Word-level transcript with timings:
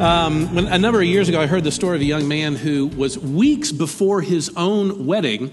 Um, 0.00 0.52
when, 0.54 0.66
a 0.66 0.78
number 0.78 1.00
of 1.00 1.06
years 1.06 1.28
ago, 1.28 1.40
I 1.40 1.46
heard 1.46 1.62
the 1.62 1.70
story 1.70 1.94
of 1.94 2.02
a 2.02 2.04
young 2.04 2.26
man 2.26 2.56
who 2.56 2.88
was 2.88 3.16
weeks 3.16 3.70
before 3.70 4.22
his 4.22 4.50
own 4.56 5.06
wedding, 5.06 5.52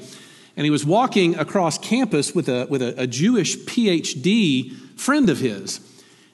and 0.57 0.65
he 0.65 0.71
was 0.71 0.83
walking 0.83 1.35
across 1.35 1.77
campus 1.77 2.33
with 2.33 2.49
a, 2.49 2.65
with 2.67 2.81
a, 2.81 3.01
a 3.01 3.05
Jewish 3.05 3.57
PhD 3.57 4.73
friend 4.99 5.29
of 5.29 5.39
his. 5.39 5.79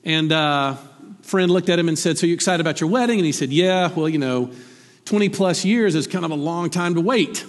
And 0.05 0.31
uh, 0.31 0.75
friend 1.21 1.51
looked 1.51 1.67
at 1.67 1.77
him 1.77 1.89
and 1.89 1.99
said, 1.99 2.17
So 2.17 2.25
you 2.25 2.33
excited 2.33 2.61
about 2.61 2.79
your 2.79 2.89
wedding? 2.89 3.19
And 3.19 3.25
he 3.25 3.33
said, 3.33 3.51
Yeah, 3.51 3.91
well, 3.93 4.07
you 4.07 4.19
know, 4.19 4.51
20 5.03 5.27
plus 5.29 5.65
years 5.65 5.93
is 5.93 6.07
kind 6.07 6.23
of 6.23 6.31
a 6.31 6.35
long 6.35 6.69
time 6.69 6.95
to 6.95 7.01
wait. 7.01 7.45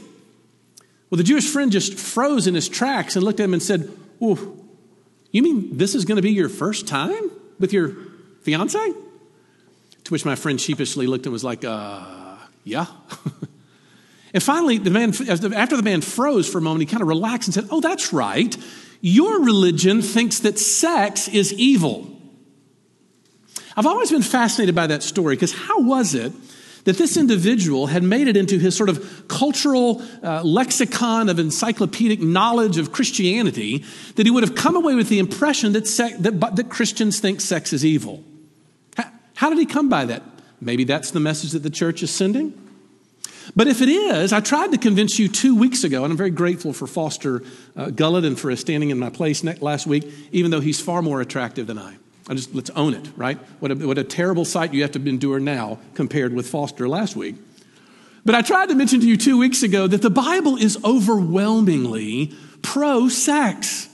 Well, 1.09 1.17
the 1.17 1.25
Jewish 1.25 1.49
friend 1.49 1.71
just 1.71 1.95
froze 1.95 2.47
in 2.49 2.55
his 2.55 2.69
tracks 2.69 3.15
and 3.15 3.25
looked 3.25 3.39
at 3.41 3.45
him 3.45 3.55
and 3.55 3.63
said, 3.63 3.89
you 4.21 5.43
mean 5.43 5.77
this 5.77 5.95
is 5.95 6.05
going 6.05 6.17
to 6.17 6.23
be 6.23 6.33
your 6.33 6.49
first 6.49 6.89
time 6.89 7.31
with 7.59 7.73
your 7.73 7.97
fiance? 8.43 8.93
To 10.09 10.15
which 10.15 10.25
my 10.25 10.37
friend 10.37 10.59
sheepishly 10.59 11.07
looked 11.07 11.27
and 11.27 11.35
was 11.35 11.45
like, 11.45 11.67
uh, 11.67 12.37
yeah. 12.65 12.87
and 14.33 14.43
finally, 14.43 14.79
the 14.79 14.89
man, 14.89 15.11
after 15.29 15.77
the 15.77 15.83
man 15.83 16.01
froze 16.01 16.49
for 16.49 16.57
a 16.57 16.63
moment, 16.63 16.81
he 16.81 16.87
kind 16.87 17.03
of 17.03 17.09
relaxed 17.09 17.47
and 17.47 17.55
said, 17.55 17.67
oh, 17.71 17.83
that's 17.83 18.11
right. 18.11 18.57
Your 19.03 19.45
religion 19.45 20.01
thinks 20.01 20.39
that 20.39 20.59
sex 20.59 21.29
is 21.29 21.53
evil. 21.53 22.11
I've 23.77 23.85
always 23.85 24.11
been 24.11 24.23
fascinated 24.23 24.75
by 24.75 24.87
that 24.87 25.03
story 25.03 25.37
because 25.37 25.53
how 25.53 25.83
was 25.83 26.15
it 26.15 26.33
that 26.85 26.97
this 26.97 27.19
individual 27.19 27.89
had 27.89 28.03
made 28.03 28.29
it 28.29 28.37
into 28.39 28.59
his 28.59 28.75
sort 28.75 28.89
of 28.89 29.29
cultural 29.29 30.01
uh, 30.23 30.43
lexicon 30.43 31.29
of 31.29 31.39
encyclopedic 31.39 32.19
knowledge 32.19 32.79
of 32.79 32.93
Christianity 32.93 33.85
that 34.15 34.25
he 34.25 34.31
would 34.31 34.43
have 34.43 34.55
come 34.55 34.75
away 34.75 34.95
with 34.95 35.11
the 35.11 35.19
impression 35.19 35.75
that, 35.75 35.85
that, 36.21 36.57
that 36.57 36.71
Christians 36.71 37.21
think 37.21 37.43
sex 37.43 37.75
is 37.75 37.85
evil? 37.85 38.25
How 39.39 39.51
did 39.51 39.59
he 39.61 39.67
come 39.67 39.89
by 39.89 40.05
that? 40.07 40.25
Maybe 40.61 40.83
that's 40.83 41.13
the 41.13 41.21
message 41.21 41.53
that 41.53 41.63
the 41.63 41.71
church 41.71 42.03
is 42.03 42.11
sending. 42.11 42.53
But 43.55 43.69
if 43.69 43.81
it 43.81 43.89
is, 43.89 44.33
I 44.33 44.41
tried 44.41 44.73
to 44.73 44.79
convince 44.79 45.17
you 45.21 45.29
two 45.29 45.55
weeks 45.55 45.85
ago, 45.85 46.03
and 46.03 46.11
I'm 46.11 46.17
very 46.17 46.31
grateful 46.31 46.73
for 46.73 46.89
Foster 46.89 47.45
uh, 47.77 47.91
Gullett 47.91 48.25
and 48.25 48.37
for 48.37 48.51
his 48.51 48.59
standing 48.59 48.91
in 48.91 48.99
my 48.99 49.11
place 49.11 49.45
last 49.63 49.87
week, 49.87 50.11
even 50.33 50.51
though 50.51 50.59
he's 50.59 50.81
far 50.81 51.03
more 51.03 51.21
attractive 51.21 51.69
than 51.69 51.79
I. 51.79 51.99
I 52.29 52.35
just 52.35 52.53
let's 52.53 52.71
own 52.71 52.95
it, 52.95 53.13
right? 53.17 53.39
What 53.61 53.71
a, 53.71 53.77
what 53.77 53.97
a 53.97 54.03
terrible 54.03 54.45
sight 54.45 54.75
you 54.75 54.83
have 54.83 54.91
to 54.91 55.09
endure 55.09 55.39
now 55.39 55.79
compared 55.95 56.35
with 56.35 56.51
Foster 56.51 56.89
last 56.89 57.15
week. 57.15 57.37
But 58.25 58.35
I 58.35 58.43
tried 58.43 58.71
to 58.71 58.75
mention 58.75 58.99
to 59.03 59.07
you 59.07 59.17
two 59.17 59.39
weeks 59.39 59.63
ago 59.63 59.87
that 59.87 60.03
the 60.03 60.11
Bible 60.11 60.57
is 60.57 60.83
overwhelmingly 60.85 62.35
pro 62.63 63.09
sex, 63.09 63.89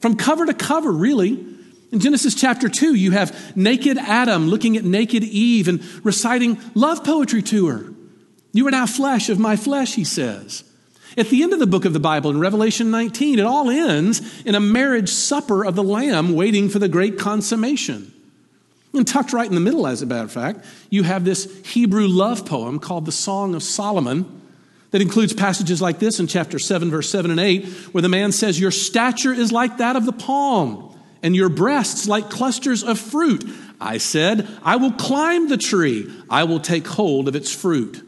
from 0.00 0.16
cover 0.16 0.46
to 0.46 0.54
cover, 0.54 0.90
really. 0.90 1.55
In 1.92 2.00
Genesis 2.00 2.34
chapter 2.34 2.68
2, 2.68 2.94
you 2.94 3.12
have 3.12 3.56
naked 3.56 3.96
Adam 3.96 4.48
looking 4.48 4.76
at 4.76 4.84
naked 4.84 5.22
Eve 5.22 5.68
and 5.68 6.04
reciting 6.04 6.58
love 6.74 7.04
poetry 7.04 7.42
to 7.42 7.68
her. 7.68 7.92
You 8.52 8.66
are 8.66 8.72
now 8.72 8.86
flesh 8.86 9.28
of 9.28 9.38
my 9.38 9.56
flesh, 9.56 9.94
he 9.94 10.04
says. 10.04 10.64
At 11.16 11.28
the 11.28 11.42
end 11.42 11.52
of 11.52 11.58
the 11.58 11.66
book 11.66 11.84
of 11.84 11.92
the 11.92 12.00
Bible, 12.00 12.30
in 12.30 12.40
Revelation 12.40 12.90
19, 12.90 13.38
it 13.38 13.44
all 13.44 13.70
ends 13.70 14.42
in 14.44 14.54
a 14.54 14.60
marriage 14.60 15.08
supper 15.08 15.64
of 15.64 15.74
the 15.74 15.82
Lamb 15.82 16.34
waiting 16.34 16.68
for 16.68 16.78
the 16.78 16.88
great 16.88 17.18
consummation. 17.18 18.12
And 18.92 19.06
tucked 19.06 19.32
right 19.32 19.48
in 19.48 19.54
the 19.54 19.60
middle, 19.60 19.86
as 19.86 20.02
a 20.02 20.06
matter 20.06 20.24
of 20.24 20.32
fact, 20.32 20.64
you 20.90 21.04
have 21.04 21.24
this 21.24 21.64
Hebrew 21.66 22.08
love 22.08 22.46
poem 22.46 22.78
called 22.78 23.04
the 23.04 23.12
Song 23.12 23.54
of 23.54 23.62
Solomon 23.62 24.42
that 24.90 25.02
includes 25.02 25.32
passages 25.32 25.80
like 25.80 25.98
this 25.98 26.18
in 26.18 26.26
chapter 26.26 26.58
7, 26.58 26.90
verse 26.90 27.08
7 27.10 27.30
and 27.30 27.40
8, 27.40 27.66
where 27.92 28.02
the 28.02 28.08
man 28.08 28.32
says, 28.32 28.58
Your 28.58 28.70
stature 28.70 29.32
is 29.32 29.52
like 29.52 29.78
that 29.78 29.96
of 29.96 30.06
the 30.06 30.12
palm 30.12 30.95
and 31.26 31.34
your 31.34 31.48
breasts 31.48 32.06
like 32.06 32.30
clusters 32.30 32.84
of 32.84 33.00
fruit. 33.00 33.44
I 33.80 33.98
said, 33.98 34.48
I 34.62 34.76
will 34.76 34.92
climb 34.92 35.48
the 35.48 35.56
tree, 35.56 36.08
I 36.30 36.44
will 36.44 36.60
take 36.60 36.86
hold 36.86 37.26
of 37.26 37.34
its 37.34 37.52
fruit. 37.52 38.00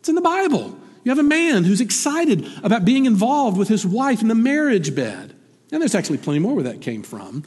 It's 0.00 0.08
in 0.08 0.16
the 0.16 0.20
Bible. 0.20 0.76
You 1.04 1.12
have 1.12 1.20
a 1.20 1.22
man 1.22 1.62
who's 1.62 1.80
excited 1.80 2.50
about 2.64 2.84
being 2.84 3.06
involved 3.06 3.56
with 3.56 3.68
his 3.68 3.86
wife 3.86 4.22
in 4.22 4.26
the 4.26 4.34
marriage 4.34 4.92
bed. 4.92 5.36
And 5.70 5.80
there's 5.80 5.94
actually 5.94 6.18
plenty 6.18 6.40
more 6.40 6.56
where 6.56 6.64
that 6.64 6.80
came 6.80 7.04
from. 7.04 7.44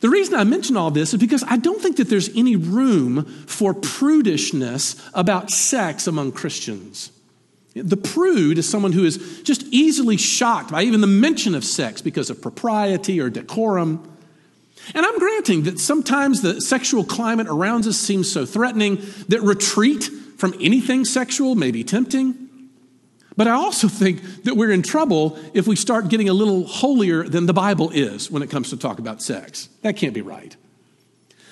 The 0.00 0.10
reason 0.10 0.34
I 0.34 0.44
mention 0.44 0.76
all 0.76 0.90
this 0.90 1.14
is 1.14 1.18
because 1.20 1.42
I 1.48 1.56
don't 1.56 1.80
think 1.80 1.96
that 1.96 2.10
there's 2.10 2.28
any 2.36 2.54
room 2.54 3.24
for 3.46 3.72
prudishness 3.72 5.10
about 5.14 5.50
sex 5.50 6.06
among 6.06 6.32
Christians. 6.32 7.12
The 7.74 7.96
prude 7.96 8.58
is 8.58 8.68
someone 8.68 8.92
who 8.92 9.04
is 9.04 9.42
just 9.42 9.62
easily 9.70 10.16
shocked 10.16 10.70
by 10.70 10.82
even 10.82 11.00
the 11.00 11.06
mention 11.06 11.54
of 11.54 11.64
sex 11.64 12.02
because 12.02 12.28
of 12.28 12.42
propriety 12.42 13.20
or 13.20 13.30
decorum. 13.30 14.08
And 14.94 15.06
I'm 15.06 15.18
granting 15.18 15.62
that 15.62 15.78
sometimes 15.78 16.42
the 16.42 16.60
sexual 16.60 17.04
climate 17.04 17.46
around 17.48 17.86
us 17.86 17.96
seems 17.96 18.30
so 18.30 18.44
threatening 18.44 18.96
that 19.28 19.40
retreat 19.40 20.04
from 20.36 20.54
anything 20.60 21.04
sexual 21.04 21.54
may 21.54 21.70
be 21.70 21.84
tempting. 21.84 22.42
But 23.36 23.46
I 23.46 23.52
also 23.52 23.88
think 23.88 24.44
that 24.44 24.56
we're 24.56 24.72
in 24.72 24.82
trouble 24.82 25.38
if 25.54 25.66
we 25.66 25.76
start 25.76 26.08
getting 26.08 26.28
a 26.28 26.34
little 26.34 26.66
holier 26.66 27.22
than 27.24 27.46
the 27.46 27.54
Bible 27.54 27.90
is 27.90 28.30
when 28.30 28.42
it 28.42 28.50
comes 28.50 28.70
to 28.70 28.76
talk 28.76 28.98
about 28.98 29.22
sex. 29.22 29.68
That 29.80 29.96
can't 29.96 30.12
be 30.12 30.20
right. 30.20 30.54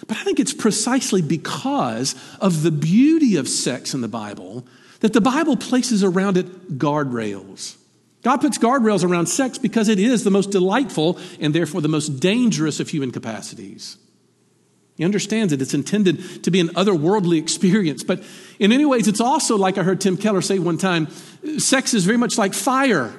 But 0.07 0.19
I 0.19 0.25
think 0.25 0.41
it's 0.41 0.53
precisely 0.53 1.23
because 1.23 2.15
of 2.41 2.63
the 2.63 2.71
beauty 2.71 3.37
of 3.37 3.49
sex 3.49 3.95
in 3.95 4.01
the 4.01 4.09
Bible 4.09 4.67
that 5.01 5.13
the 5.13 5.21
Bible 5.21 5.57
places 5.57 6.05
around 6.05 6.37
it 6.37 6.79
guardrails. 6.79 7.77
God 8.23 8.39
puts 8.39 8.59
guardrails 8.59 9.03
around 9.03 9.27
sex 9.27 9.59
because 9.59 9.89
it 9.89 9.99
is 9.99 10.25
the 10.25 10.31
most 10.31 10.51
delightful 10.51 11.19
and 11.41 11.55
therefore 11.55 11.81
the 11.81 11.89
most 11.89 12.21
dangerous 12.21 12.79
of 12.79 12.89
human 12.89 13.11
capacities. 13.11 13.97
He 14.97 15.05
understands 15.05 15.55
it. 15.55 15.63
It's 15.63 15.73
intended 15.73 16.45
to 16.45 16.51
be 16.51 16.61
an 16.61 16.69
otherworldly 16.69 17.39
experience. 17.39 18.05
But 18.05 18.23
in 18.59 18.69
many 18.69 18.85
ways, 18.85 19.09
it's 19.09 19.21
also 19.21 19.57
like 19.57 19.79
I 19.79 19.83
heard 19.83 20.03
Tim 20.03 20.19
Keller 20.19 20.43
say 20.43 20.59
one 20.59 20.77
time 20.77 21.09
sex 21.57 21.95
is 21.95 22.05
very 22.05 22.19
much 22.19 22.37
like 22.37 22.53
fire. 22.53 23.15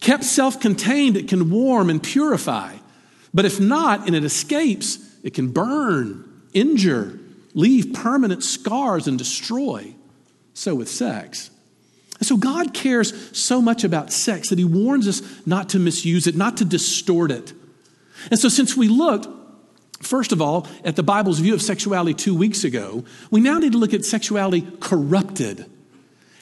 Kept 0.00 0.24
self 0.24 0.58
contained, 0.58 1.18
it 1.18 1.28
can 1.28 1.50
warm 1.50 1.90
and 1.90 2.02
purify. 2.02 2.76
But 3.34 3.44
if 3.44 3.60
not, 3.60 4.06
and 4.06 4.16
it 4.16 4.24
escapes, 4.24 4.98
it 5.22 5.34
can 5.34 5.52
burn, 5.52 6.24
injure, 6.54 7.18
leave 7.52 7.92
permanent 7.92 8.42
scars, 8.42 9.06
and 9.06 9.18
destroy. 9.18 9.94
So 10.54 10.74
with 10.74 10.88
sex. 10.88 11.50
And 12.18 12.26
so 12.26 12.36
God 12.36 12.74
cares 12.74 13.36
so 13.36 13.62
much 13.62 13.82
about 13.82 14.12
sex 14.12 14.50
that 14.50 14.58
he 14.58 14.64
warns 14.64 15.08
us 15.08 15.22
not 15.46 15.70
to 15.70 15.78
misuse 15.78 16.26
it, 16.26 16.36
not 16.36 16.58
to 16.58 16.64
distort 16.64 17.30
it. 17.30 17.54
And 18.30 18.38
so 18.38 18.50
since 18.50 18.76
we 18.76 18.88
looked, 18.88 19.26
first 20.02 20.30
of 20.30 20.42
all, 20.42 20.66
at 20.84 20.96
the 20.96 21.02
Bible's 21.02 21.38
view 21.38 21.54
of 21.54 21.62
sexuality 21.62 22.12
two 22.12 22.36
weeks 22.36 22.62
ago, 22.62 23.04
we 23.30 23.40
now 23.40 23.58
need 23.58 23.72
to 23.72 23.78
look 23.78 23.94
at 23.94 24.04
sexuality 24.04 24.66
corrupted. 24.80 25.64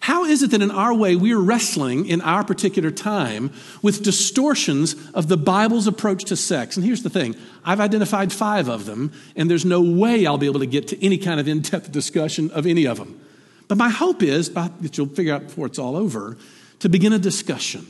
How 0.01 0.25
is 0.25 0.43
it 0.43 0.53
that 0.53 0.63
in 0.63 0.71
our 0.71 0.95
way 0.95 1.17
we 1.17 1.33
are 1.33 1.41
wrestling 1.41 2.07
in 2.07 2.23
our 2.23 2.43
particular 2.43 2.91
time 2.91 3.53
with 3.83 4.03
distortions 4.03 4.97
of 5.13 5.29
the 5.29 5.37
Bible's 5.37 5.87
approach 5.87 6.25
to 6.25 6.37
sex? 6.37 6.77
And 6.77 6.85
here's 6.85 7.03
the 7.03 7.11
thing 7.11 7.37
I've 7.65 7.81
identified 7.81 8.33
five 8.33 8.69
of 8.69 8.87
them, 8.87 9.13
and 9.37 9.51
there's 9.51 9.65
no 9.65 9.83
way 9.83 10.27
I'll 10.27 10.39
be 10.39 10.47
able 10.47 10.61
to 10.61 10.67
get 10.67 10.89
to 10.89 11.05
any 11.05 11.19
kind 11.19 11.39
of 11.39 11.47
in 11.47 11.61
depth 11.61 11.93
discussion 11.93 12.51
of 12.53 12.67
any 12.67 12.87
of 12.87 12.97
them. 12.97 13.21
But 13.69 13.77
my 13.79 13.91
hope 13.91 14.23
is 14.23 14.51
that 14.55 14.97
you'll 14.97 15.09
figure 15.09 15.35
out 15.35 15.43
before 15.43 15.67
it's 15.67 15.79
all 15.79 15.97
over 15.97 16.37
to 16.81 16.89
begin 16.89 17.13
a 17.13 17.19
discussion. 17.19 17.87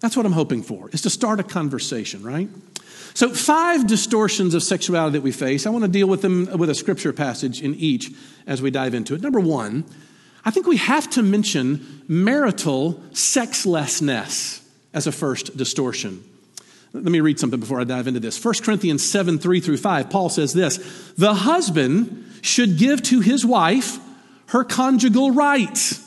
That's 0.00 0.16
what 0.16 0.26
I'm 0.26 0.32
hoping 0.32 0.62
for, 0.62 0.90
is 0.90 1.02
to 1.02 1.10
start 1.10 1.40
a 1.40 1.44
conversation, 1.44 2.22
right? 2.22 2.48
So, 3.14 3.32
five 3.32 3.86
distortions 3.86 4.54
of 4.54 4.62
sexuality 4.62 5.18
that 5.18 5.22
we 5.22 5.32
face. 5.32 5.66
I 5.66 5.70
want 5.70 5.84
to 5.84 5.90
deal 5.90 6.08
with 6.08 6.22
them 6.22 6.48
with 6.58 6.70
a 6.70 6.74
scripture 6.74 7.12
passage 7.12 7.60
in 7.60 7.74
each 7.74 8.10
as 8.46 8.62
we 8.62 8.70
dive 8.70 8.94
into 8.94 9.14
it. 9.14 9.20
Number 9.20 9.38
one, 9.38 9.84
I 10.44 10.50
think 10.50 10.66
we 10.66 10.78
have 10.78 11.08
to 11.10 11.22
mention 11.22 12.04
marital 12.08 13.00
sexlessness 13.12 14.66
as 14.92 15.06
a 15.06 15.12
first 15.12 15.56
distortion. 15.56 16.24
Let 16.92 17.04
me 17.04 17.20
read 17.20 17.38
something 17.38 17.60
before 17.60 17.80
I 17.80 17.84
dive 17.84 18.06
into 18.06 18.20
this. 18.20 18.42
1 18.42 18.54
Corinthians 18.62 19.08
7 19.08 19.38
3 19.38 19.60
through 19.60 19.78
5, 19.78 20.10
Paul 20.10 20.28
says 20.28 20.52
this 20.52 20.78
The 21.16 21.34
husband 21.34 22.24
should 22.42 22.76
give 22.76 23.02
to 23.04 23.20
his 23.20 23.46
wife 23.46 23.98
her 24.52 24.64
conjugal 24.64 25.30
rights, 25.30 25.98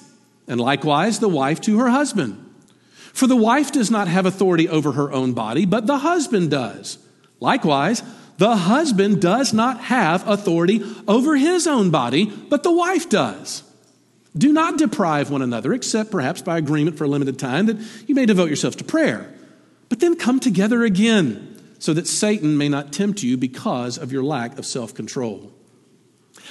and 0.48 0.62
likewise 0.62 1.20
the 1.20 1.28
wife 1.28 1.60
to 1.60 1.80
her 1.80 1.90
husband. 1.90 2.38
For 3.12 3.26
the 3.26 3.36
wife 3.36 3.72
does 3.72 3.90
not 3.90 4.08
have 4.08 4.28
authority 4.28 4.70
over 4.70 4.92
her 4.92 5.12
own 5.12 5.34
body, 5.34 5.66
but 5.66 5.88
the 5.88 6.00
husband 6.00 6.52
does. 6.52 7.00
Likewise, 7.40 8.04
the 8.38 8.56
husband 8.56 9.20
does 9.20 9.52
not 9.52 9.80
have 9.86 10.28
authority 10.28 10.84
over 11.08 11.36
his 11.36 11.66
own 11.66 11.90
body, 11.90 12.26
but 12.26 12.62
the 12.62 12.72
wife 12.72 13.10
does. 13.10 13.64
Do 14.38 14.54
not 14.54 14.78
deprive 14.78 15.32
one 15.32 15.42
another, 15.42 15.74
except 15.74 16.12
perhaps 16.12 16.44
by 16.44 16.60
agreement 16.60 17.00
for 17.00 17.06
a 17.06 17.08
limited 17.08 17.40
time, 17.40 17.66
that 17.66 17.78
you 18.08 18.14
may 18.14 18.28
devote 18.28 18.48
yourselves 18.48 18.76
to 18.76 18.84
prayer. 18.84 19.34
But 19.90 20.02
then 20.02 20.18
come 20.18 20.40
together 20.40 20.84
again, 20.84 21.60
so 21.80 21.94
that 21.94 22.06
Satan 22.06 22.60
may 22.60 22.70
not 22.70 22.94
tempt 22.94 23.24
you 23.24 23.38
because 23.38 23.98
of 23.98 24.12
your 24.12 24.24
lack 24.24 24.60
of 24.60 24.68
self 24.68 24.94
control. 24.94 25.52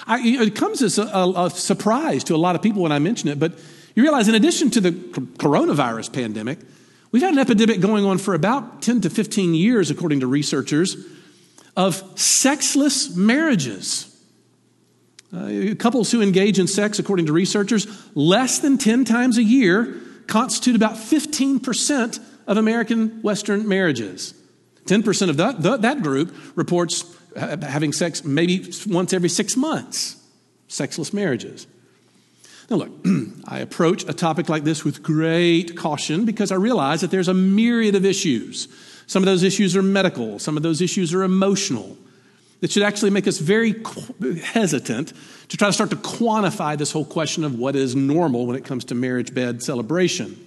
I, 0.07 0.21
it 0.21 0.55
comes 0.55 0.83
as 0.83 0.99
a, 0.99 1.05
a, 1.05 1.47
a 1.47 1.51
surprise 1.51 2.25
to 2.25 2.35
a 2.35 2.39
lot 2.39 2.57
of 2.57 2.63
people 2.63 2.83
when 2.83 2.93
I 2.93 2.99
mention 2.99 3.29
it, 3.29 3.39
but 3.39 3.59
you 3.95 4.03
realize, 4.03 4.29
in 4.29 4.35
addition 4.35 4.71
to 4.71 4.81
the 4.81 4.91
coronavirus 4.91 6.13
pandemic, 6.13 6.59
we've 7.13 7.23
had 7.23 7.33
an 7.33 7.39
epidemic 7.39 7.81
going 7.81 8.05
on 8.05 8.19
for 8.19 8.35
about 8.35 8.83
10 8.83 9.03
to 9.03 9.11
15 9.11 9.55
years, 9.55 9.91
according 9.91 10.21
to 10.21 10.27
researchers, 10.27 10.97
of 11.77 12.03
sexless 12.19 13.15
marriages. 13.15 14.11
Uh, 15.33 15.75
couples 15.79 16.11
who 16.11 16.23
engage 16.23 16.59
in 16.59 16.67
sex, 16.67 16.99
according 16.99 17.27
to 17.27 17.33
researchers, 17.33 17.87
less 18.15 18.61
than 18.61 18.79
10 18.79 19.05
times 19.05 19.39
a 19.39 19.43
year 19.43 20.01
constitute 20.27 20.77
about 20.77 20.95
15% 20.95 22.21
of 22.47 22.57
American 22.57 23.23
Western 23.23 23.67
marriages. 23.69 24.35
10% 24.87 25.31
of 25.31 25.37
that, 25.39 25.83
that 25.83 26.03
group 26.03 26.35
reports 26.57 27.03
Uh, 27.37 27.57
having 27.67 27.93
sex 27.93 28.25
maybe 28.25 28.71
once 28.87 29.13
every 29.13 29.29
six 29.29 29.57
months, 29.57 30.17
sexless 30.69 31.13
marriages. 31.13 31.67
Now, 32.71 32.77
look, 32.77 32.93
I 33.49 33.59
approach 33.59 34.05
a 34.09 34.13
topic 34.13 34.49
like 34.49 34.65
this 34.65 34.85
with 34.85 35.03
great 35.03 35.77
caution 35.77 36.25
because 36.25 36.53
I 36.53 36.57
realize 36.57 37.01
that 37.01 37.11
there's 37.11 37.29
a 37.29 37.35
myriad 37.35 37.95
of 37.95 38.05
issues. 38.05 38.69
Some 39.07 39.23
of 39.23 39.27
those 39.27 39.43
issues 39.43 39.77
are 39.77 39.83
medical, 39.83 40.39
some 40.39 40.57
of 40.57 40.63
those 40.63 40.81
issues 40.81 41.13
are 41.13 41.23
emotional. 41.23 41.97
That 42.61 42.71
should 42.71 42.83
actually 42.83 43.11
make 43.11 43.27
us 43.27 43.39
very 43.39 43.83
hesitant 44.43 45.13
to 45.49 45.57
try 45.57 45.69
to 45.69 45.73
start 45.73 45.91
to 45.91 45.97
quantify 45.97 46.79
this 46.79 46.93
whole 46.93 47.05
question 47.05 47.45
of 47.45 47.59
what 47.59 47.77
is 47.77 47.95
normal 47.95 48.47
when 48.47 48.57
it 48.57 48.65
comes 48.65 48.87
to 48.87 48.95
marriage 48.95 49.35
bed 49.35 49.63
celebration. 49.63 50.44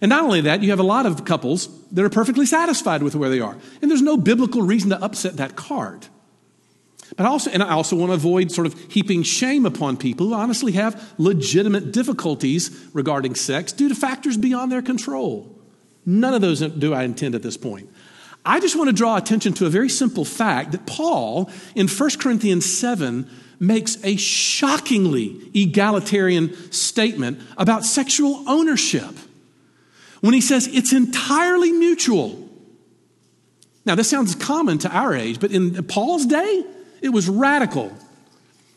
And 0.00 0.08
not 0.08 0.24
only 0.24 0.40
that, 0.42 0.62
you 0.62 0.70
have 0.70 0.80
a 0.80 0.84
lot 0.84 1.04
of 1.04 1.24
couples 1.24 1.68
that 1.90 2.04
are 2.04 2.10
perfectly 2.10 2.46
satisfied 2.46 3.02
with 3.02 3.14
where 3.14 3.28
they 3.28 3.40
are. 3.40 3.56
And 3.82 3.90
there's 3.90 4.02
no 4.02 4.16
biblical 4.16 4.62
reason 4.62 4.90
to 4.90 5.02
upset 5.02 5.36
that 5.36 5.56
card. 5.56 6.06
But 7.16 7.26
also, 7.26 7.50
and 7.50 7.62
I 7.62 7.70
also 7.70 7.96
want 7.96 8.10
to 8.10 8.14
avoid 8.14 8.52
sort 8.52 8.66
of 8.66 8.78
heaping 8.90 9.22
shame 9.22 9.66
upon 9.66 9.96
people 9.96 10.28
who 10.28 10.34
honestly 10.34 10.72
have 10.72 11.12
legitimate 11.18 11.92
difficulties 11.92 12.88
regarding 12.92 13.34
sex 13.34 13.72
due 13.72 13.88
to 13.88 13.94
factors 13.94 14.36
beyond 14.36 14.70
their 14.70 14.82
control. 14.82 15.54
None 16.06 16.34
of 16.34 16.40
those 16.40 16.60
do 16.60 16.94
I 16.94 17.02
intend 17.02 17.34
at 17.34 17.42
this 17.42 17.56
point. 17.56 17.90
I 18.44 18.58
just 18.58 18.76
want 18.76 18.88
to 18.88 18.94
draw 18.94 19.16
attention 19.16 19.52
to 19.54 19.66
a 19.66 19.70
very 19.70 19.90
simple 19.90 20.24
fact 20.24 20.72
that 20.72 20.86
Paul 20.86 21.50
in 21.74 21.88
1 21.88 22.10
Corinthians 22.18 22.64
7 22.64 23.28
makes 23.58 24.02
a 24.02 24.16
shockingly 24.16 25.50
egalitarian 25.52 26.54
statement 26.72 27.40
about 27.58 27.84
sexual 27.84 28.42
ownership 28.48 29.14
when 30.20 30.34
he 30.34 30.40
says 30.40 30.66
it's 30.66 30.92
entirely 30.92 31.72
mutual. 31.72 32.48
Now, 33.86 33.94
this 33.94 34.10
sounds 34.10 34.34
common 34.34 34.78
to 34.78 34.90
our 34.90 35.14
age, 35.14 35.40
but 35.40 35.50
in 35.50 35.82
Paul's 35.84 36.26
day, 36.26 36.64
it 37.00 37.08
was 37.08 37.28
radical. 37.28 37.92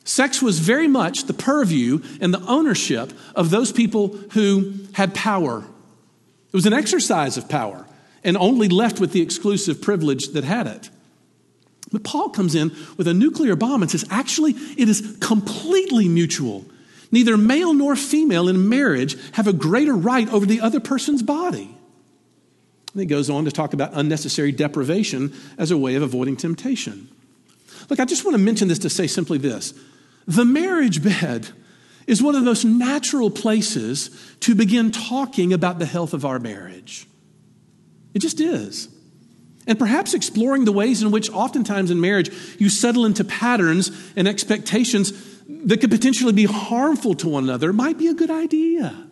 Sex 0.05 0.41
was 0.41 0.59
very 0.59 0.87
much 0.87 1.25
the 1.25 1.33
purview 1.33 2.01
and 2.21 2.33
the 2.33 2.41
ownership 2.41 3.13
of 3.35 3.49
those 3.49 3.71
people 3.71 4.09
who 4.33 4.73
had 4.93 5.13
power. 5.13 5.59
It 5.59 6.55
was 6.55 6.65
an 6.65 6.73
exercise 6.73 7.37
of 7.37 7.49
power 7.49 7.85
and 8.23 8.37
only 8.37 8.69
left 8.69 8.99
with 8.99 9.11
the 9.11 9.21
exclusive 9.21 9.81
privilege 9.81 10.29
that 10.29 10.43
had 10.43 10.67
it. 10.67 10.89
But 11.91 12.03
Paul 12.03 12.29
comes 12.29 12.55
in 12.55 12.71
with 12.97 13.07
a 13.07 13.13
nuclear 13.13 13.55
bomb 13.55 13.81
and 13.81 13.91
says, 13.91 14.05
actually, 14.09 14.51
it 14.77 14.89
is 14.89 15.17
completely 15.19 16.07
mutual. 16.07 16.65
Neither 17.13 17.37
male 17.37 17.75
nor 17.75 17.95
female 17.95 18.49
in 18.49 18.69
marriage 18.69 19.15
have 19.33 19.47
a 19.47 19.53
greater 19.53 19.93
right 19.93 20.27
over 20.33 20.47
the 20.47 20.61
other 20.61 20.79
person's 20.79 21.21
body. 21.21 21.77
And 22.91 22.99
he 22.99 23.05
goes 23.05 23.29
on 23.29 23.45
to 23.45 23.51
talk 23.51 23.73
about 23.73 23.91
unnecessary 23.93 24.51
deprivation 24.51 25.31
as 25.59 25.69
a 25.69 25.77
way 25.77 25.93
of 25.93 26.01
avoiding 26.01 26.37
temptation. 26.37 27.07
Look, 27.87 27.99
I 27.99 28.05
just 28.05 28.25
want 28.25 28.33
to 28.33 28.41
mention 28.41 28.67
this 28.67 28.79
to 28.79 28.89
say 28.89 29.05
simply 29.05 29.37
this 29.37 29.75
the 30.25 30.43
marriage 30.43 31.03
bed 31.03 31.49
is 32.07 32.23
one 32.23 32.33
of 32.33 32.41
the 32.41 32.49
most 32.49 32.65
natural 32.65 33.29
places 33.29 34.09
to 34.39 34.55
begin 34.55 34.89
talking 34.89 35.53
about 35.53 35.77
the 35.77 35.85
health 35.85 36.15
of 36.15 36.25
our 36.25 36.39
marriage. 36.39 37.05
It 38.15 38.19
just 38.19 38.39
is. 38.39 38.89
And 39.67 39.77
perhaps 39.77 40.15
exploring 40.15 40.65
the 40.65 40.71
ways 40.71 41.03
in 41.03 41.11
which, 41.11 41.29
oftentimes 41.29 41.91
in 41.91 42.01
marriage, 42.01 42.31
you 42.57 42.69
settle 42.69 43.05
into 43.05 43.23
patterns 43.23 43.91
and 44.15 44.27
expectations 44.27 45.11
that 45.47 45.81
could 45.81 45.91
potentially 45.91 46.33
be 46.33 46.45
harmful 46.45 47.15
to 47.15 47.27
one 47.27 47.43
another 47.43 47.73
might 47.73 47.97
be 47.97 48.07
a 48.07 48.13
good 48.13 48.31
idea. 48.31 49.07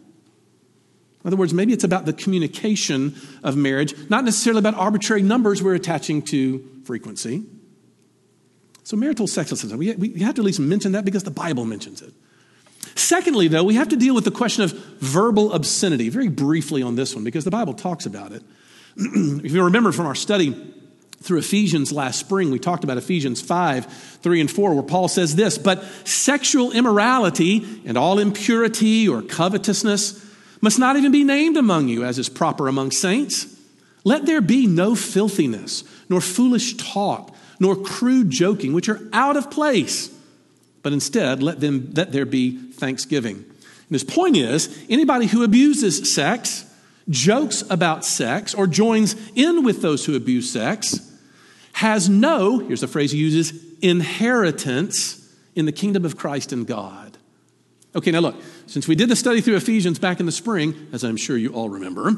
In 1.23 1.27
other 1.27 1.35
words, 1.35 1.53
maybe 1.53 1.71
it's 1.71 1.83
about 1.83 2.05
the 2.05 2.13
communication 2.13 3.15
of 3.43 3.55
marriage, 3.55 3.93
not 4.09 4.23
necessarily 4.23 4.59
about 4.59 4.73
arbitrary 4.75 5.21
numbers 5.21 5.61
we're 5.61 5.75
attaching 5.75 6.21
to 6.23 6.67
frequency. 6.83 7.43
So, 8.83 8.97
marital 8.97 9.27
sexlessness, 9.27 9.71
we, 9.73 9.93
we 9.93 10.21
have 10.21 10.35
to 10.35 10.41
at 10.41 10.45
least 10.45 10.59
mention 10.59 10.93
that 10.93 11.05
because 11.05 11.23
the 11.23 11.31
Bible 11.31 11.65
mentions 11.65 12.01
it. 12.01 12.13
Secondly, 12.95 13.47
though, 13.47 13.63
we 13.63 13.75
have 13.75 13.89
to 13.89 13.95
deal 13.95 14.15
with 14.15 14.25
the 14.25 14.31
question 14.31 14.63
of 14.63 14.71
verbal 14.99 15.53
obscenity 15.53 16.09
very 16.09 16.27
briefly 16.27 16.81
on 16.81 16.95
this 16.95 17.13
one 17.13 17.23
because 17.23 17.45
the 17.45 17.51
Bible 17.51 17.75
talks 17.75 18.07
about 18.07 18.31
it. 18.31 18.43
if 18.97 19.51
you 19.51 19.63
remember 19.63 19.91
from 19.91 20.07
our 20.07 20.15
study 20.15 20.73
through 21.21 21.39
Ephesians 21.39 21.91
last 21.91 22.19
spring, 22.19 22.51
we 22.51 22.59
talked 22.59 22.83
about 22.83 22.97
Ephesians 22.97 23.41
5, 23.41 23.85
3 23.85 24.41
and 24.41 24.51
4, 24.51 24.73
where 24.73 24.83
Paul 24.83 25.07
says 25.07 25.35
this 25.35 25.57
But 25.57 25.83
sexual 26.05 26.71
immorality 26.71 27.81
and 27.85 27.97
all 27.97 28.19
impurity 28.19 29.07
or 29.07 29.21
covetousness 29.21 30.27
must 30.61 30.79
not 30.79 30.97
even 30.97 31.11
be 31.11 31.23
named 31.23 31.57
among 31.57 31.87
you, 31.87 32.03
as 32.03 32.19
is 32.19 32.29
proper 32.29 32.67
among 32.67 32.91
saints. 32.91 33.55
Let 34.03 34.25
there 34.25 34.41
be 34.41 34.65
no 34.65 34.95
filthiness, 34.95 35.83
nor 36.09 36.21
foolish 36.21 36.75
talk 36.77 37.35
nor 37.61 37.75
crude 37.75 38.31
joking, 38.31 38.73
which 38.73 38.89
are 38.89 38.99
out 39.13 39.37
of 39.37 39.51
place, 39.51 40.09
but 40.81 40.93
instead 40.93 41.43
let, 41.43 41.59
them, 41.59 41.91
let 41.95 42.11
there 42.11 42.25
be 42.25 42.57
thanksgiving. 42.57 43.35
And 43.35 43.91
his 43.91 44.03
point 44.03 44.35
is 44.35 44.83
anybody 44.89 45.27
who 45.27 45.43
abuses 45.43 46.11
sex, 46.11 46.65
jokes 47.07 47.63
about 47.69 48.03
sex, 48.03 48.55
or 48.55 48.65
joins 48.65 49.15
in 49.35 49.63
with 49.63 49.83
those 49.83 50.07
who 50.07 50.15
abuse 50.15 50.51
sex 50.51 51.10
has 51.81 52.07
no, 52.07 52.59
here's 52.59 52.81
the 52.81 52.87
phrase 52.87 53.11
he 53.11 53.17
uses, 53.17 53.59
inheritance 53.81 55.17
in 55.55 55.65
the 55.65 55.71
kingdom 55.71 56.05
of 56.05 56.15
Christ 56.15 56.53
and 56.53 56.67
God. 56.67 57.17
Okay, 57.95 58.11
now 58.11 58.19
look, 58.19 58.35
since 58.67 58.87
we 58.87 58.93
did 58.93 59.09
the 59.09 59.15
study 59.15 59.41
through 59.41 59.55
Ephesians 59.55 59.97
back 59.97 60.19
in 60.19 60.27
the 60.27 60.31
spring, 60.31 60.75
as 60.93 61.03
I'm 61.03 61.17
sure 61.17 61.35
you 61.35 61.53
all 61.55 61.69
remember, 61.69 62.15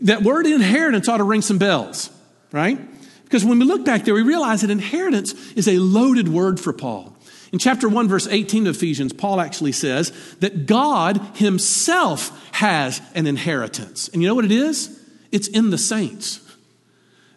that 0.00 0.22
word 0.22 0.46
inheritance 0.46 1.08
ought 1.08 1.18
to 1.18 1.24
ring 1.24 1.42
some 1.42 1.58
bells, 1.58 2.10
right? 2.50 2.76
Because 3.22 3.44
when 3.44 3.60
we 3.60 3.66
look 3.66 3.84
back 3.84 4.04
there, 4.04 4.14
we 4.14 4.22
realize 4.22 4.62
that 4.62 4.70
inheritance 4.70 5.52
is 5.52 5.68
a 5.68 5.78
loaded 5.78 6.28
word 6.28 6.58
for 6.58 6.72
Paul. 6.72 7.16
In 7.52 7.60
chapter 7.60 7.88
1, 7.88 8.08
verse 8.08 8.26
18 8.26 8.66
of 8.66 8.74
Ephesians, 8.74 9.12
Paul 9.12 9.40
actually 9.40 9.72
says 9.72 10.10
that 10.40 10.66
God 10.66 11.20
himself 11.36 12.52
has 12.54 13.00
an 13.14 13.28
inheritance. 13.28 14.08
And 14.08 14.22
you 14.22 14.28
know 14.28 14.34
what 14.34 14.44
it 14.44 14.50
is? 14.50 15.00
It's 15.30 15.46
in 15.46 15.70
the 15.70 15.78
saints. 15.78 16.40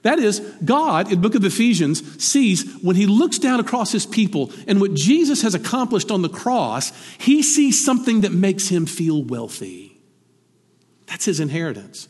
That 0.04 0.18
is, 0.18 0.40
God, 0.66 1.12
in 1.12 1.22
the 1.22 1.30
book 1.30 1.36
of 1.36 1.44
Ephesians, 1.44 2.24
sees 2.24 2.80
when 2.82 2.96
he 2.96 3.06
looks 3.06 3.38
down 3.38 3.60
across 3.60 3.92
his 3.92 4.06
people 4.06 4.52
and 4.68 4.82
what 4.82 4.96
Jesus 4.96 5.44
has 5.44 5.54
accomplished 5.54 6.10
on 6.10 6.24
the 6.24 6.30
cross, 6.30 6.92
he 7.20 7.44
sees 7.44 7.84
something 7.84 8.22
that 8.22 8.32
makes 8.32 8.68
him 8.68 8.88
feel 8.88 9.24
wealthy. 9.24 9.96
That's 11.06 11.26
his 11.26 11.40
inheritance. 11.40 12.08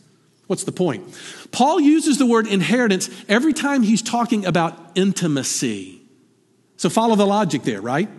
What's 0.48 0.64
the 0.64 0.72
point? 0.72 1.06
Paul 1.52 1.82
uses 1.82 2.18
the 2.18 2.26
word 2.26 2.48
inheritance 2.48 3.10
every 3.28 3.54
time 3.54 3.84
he's 3.84 4.02
talking 4.02 4.46
about 4.46 4.78
intimacy. 4.96 6.02
So 6.78 6.90
follow 6.90 7.16
the 7.16 7.26
logic 7.28 7.64
there, 7.64 7.82
right? 7.82 8.10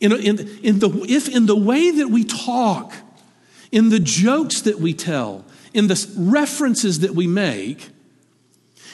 In, 0.00 0.12
in, 0.12 0.38
in 0.62 0.78
the, 0.78 1.06
if 1.08 1.28
in 1.28 1.46
the 1.46 1.56
way 1.56 1.90
that 1.90 2.08
we 2.08 2.24
talk, 2.24 2.92
in 3.70 3.90
the 3.90 4.00
jokes 4.00 4.62
that 4.62 4.78
we 4.78 4.94
tell, 4.94 5.44
in 5.72 5.88
the 5.88 6.14
references 6.16 7.00
that 7.00 7.14
we 7.14 7.26
make, 7.26 7.90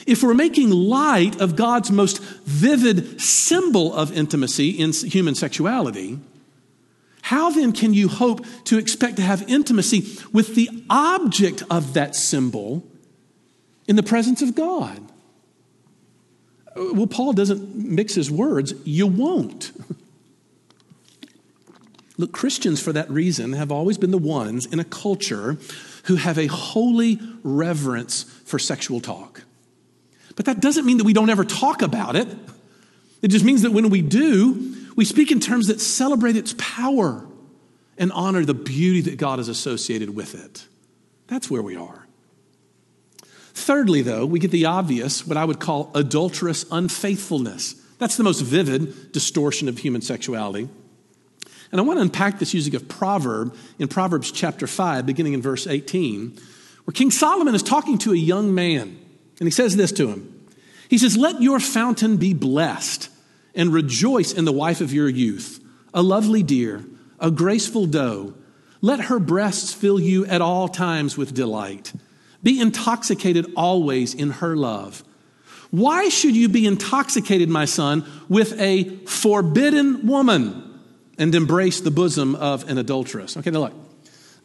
if 0.07 0.23
we're 0.23 0.33
making 0.33 0.71
light 0.71 1.39
of 1.39 1.55
God's 1.55 1.91
most 1.91 2.21
vivid 2.45 3.21
symbol 3.21 3.93
of 3.93 4.15
intimacy 4.15 4.69
in 4.71 4.93
human 4.93 5.35
sexuality, 5.35 6.19
how 7.23 7.49
then 7.49 7.71
can 7.71 7.93
you 7.93 8.07
hope 8.07 8.45
to 8.65 8.77
expect 8.77 9.15
to 9.17 9.21
have 9.21 9.47
intimacy 9.47 10.17
with 10.33 10.55
the 10.55 10.69
object 10.89 11.63
of 11.69 11.93
that 11.93 12.15
symbol 12.15 12.83
in 13.87 13.95
the 13.95 14.03
presence 14.03 14.41
of 14.41 14.55
God? 14.55 14.99
Uh, 16.75 16.93
well, 16.93 17.07
Paul 17.07 17.33
doesn't 17.33 17.75
mix 17.75 18.15
his 18.15 18.31
words. 18.31 18.73
You 18.83 19.07
won't. 19.07 19.71
Look, 22.17 22.31
Christians, 22.31 22.81
for 22.81 22.93
that 22.93 23.09
reason, 23.09 23.53
have 23.53 23.71
always 23.71 23.97
been 23.97 24.11
the 24.11 24.17
ones 24.17 24.65
in 24.65 24.79
a 24.79 24.83
culture 24.83 25.57
who 26.05 26.15
have 26.15 26.37
a 26.37 26.47
holy 26.47 27.19
reverence 27.43 28.23
for 28.45 28.59
sexual 28.59 28.99
talk. 28.99 29.43
But 30.41 30.55
that 30.55 30.59
doesn't 30.59 30.87
mean 30.87 30.97
that 30.97 31.03
we 31.03 31.13
don't 31.13 31.29
ever 31.29 31.45
talk 31.45 31.83
about 31.83 32.15
it. 32.15 32.27
It 33.21 33.27
just 33.27 33.45
means 33.45 33.61
that 33.61 33.73
when 33.73 33.91
we 33.91 34.01
do, 34.01 34.75
we 34.95 35.05
speak 35.05 35.31
in 35.31 35.39
terms 35.39 35.67
that 35.67 35.79
celebrate 35.79 36.35
its 36.35 36.55
power 36.57 37.23
and 37.95 38.11
honor 38.11 38.43
the 38.43 38.55
beauty 38.55 39.01
that 39.01 39.19
God 39.19 39.37
has 39.37 39.49
associated 39.49 40.15
with 40.15 40.33
it. 40.33 40.65
That's 41.27 41.51
where 41.51 41.61
we 41.61 41.75
are. 41.75 42.07
Thirdly, 43.53 44.01
though, 44.01 44.25
we 44.25 44.39
get 44.39 44.49
the 44.49 44.65
obvious, 44.65 45.27
what 45.27 45.37
I 45.37 45.45
would 45.45 45.59
call 45.59 45.91
adulterous 45.93 46.65
unfaithfulness. 46.71 47.75
That's 47.99 48.17
the 48.17 48.23
most 48.23 48.41
vivid 48.41 49.11
distortion 49.11 49.69
of 49.69 49.77
human 49.77 50.01
sexuality. 50.01 50.67
And 51.71 51.79
I 51.79 51.83
want 51.83 51.97
to 51.97 52.01
unpack 52.01 52.39
this 52.39 52.55
using 52.55 52.73
a 52.73 52.79
proverb 52.79 53.55
in 53.77 53.89
Proverbs 53.89 54.31
chapter 54.31 54.65
5, 54.65 55.05
beginning 55.05 55.33
in 55.33 55.41
verse 55.43 55.67
18, 55.67 56.39
where 56.85 56.93
King 56.93 57.11
Solomon 57.11 57.53
is 57.53 57.61
talking 57.61 57.99
to 57.99 58.11
a 58.11 58.17
young 58.17 58.55
man, 58.55 58.97
and 59.39 59.47
he 59.47 59.51
says 59.51 59.75
this 59.75 59.91
to 59.93 60.07
him. 60.07 60.30
He 60.91 60.97
says, 60.97 61.15
Let 61.15 61.41
your 61.41 61.61
fountain 61.61 62.17
be 62.17 62.33
blessed 62.33 63.09
and 63.55 63.73
rejoice 63.73 64.33
in 64.33 64.43
the 64.43 64.51
wife 64.51 64.81
of 64.81 64.93
your 64.93 65.07
youth. 65.07 65.59
a 65.93 66.01
lovely 66.01 66.43
deer, 66.43 66.83
a 67.19 67.31
graceful 67.31 67.85
doe. 67.85 68.33
Let 68.81 69.01
her 69.05 69.19
breasts 69.19 69.73
fill 69.73 69.99
you 69.99 70.25
at 70.25 70.41
all 70.41 70.67
times 70.67 71.17
with 71.17 71.33
delight. 71.33 71.93
Be 72.43 72.59
intoxicated 72.59 73.53
always 73.55 74.13
in 74.13 74.31
her 74.31 74.55
love. 74.55 75.03
Why 75.69 76.09
should 76.09 76.35
you 76.35 76.49
be 76.49 76.65
intoxicated, 76.65 77.47
my 77.47 77.65
son, 77.65 78.05
with 78.27 78.59
a 78.59 78.83
forbidden 79.05 80.07
woman 80.07 80.77
and 81.17 81.33
embrace 81.33 81.79
the 81.79 81.91
bosom 81.91 82.35
of 82.35 82.69
an 82.69 82.77
adulteress? 82.77 83.37
Okay, 83.37 83.51
now 83.51 83.59
look. 83.59 83.73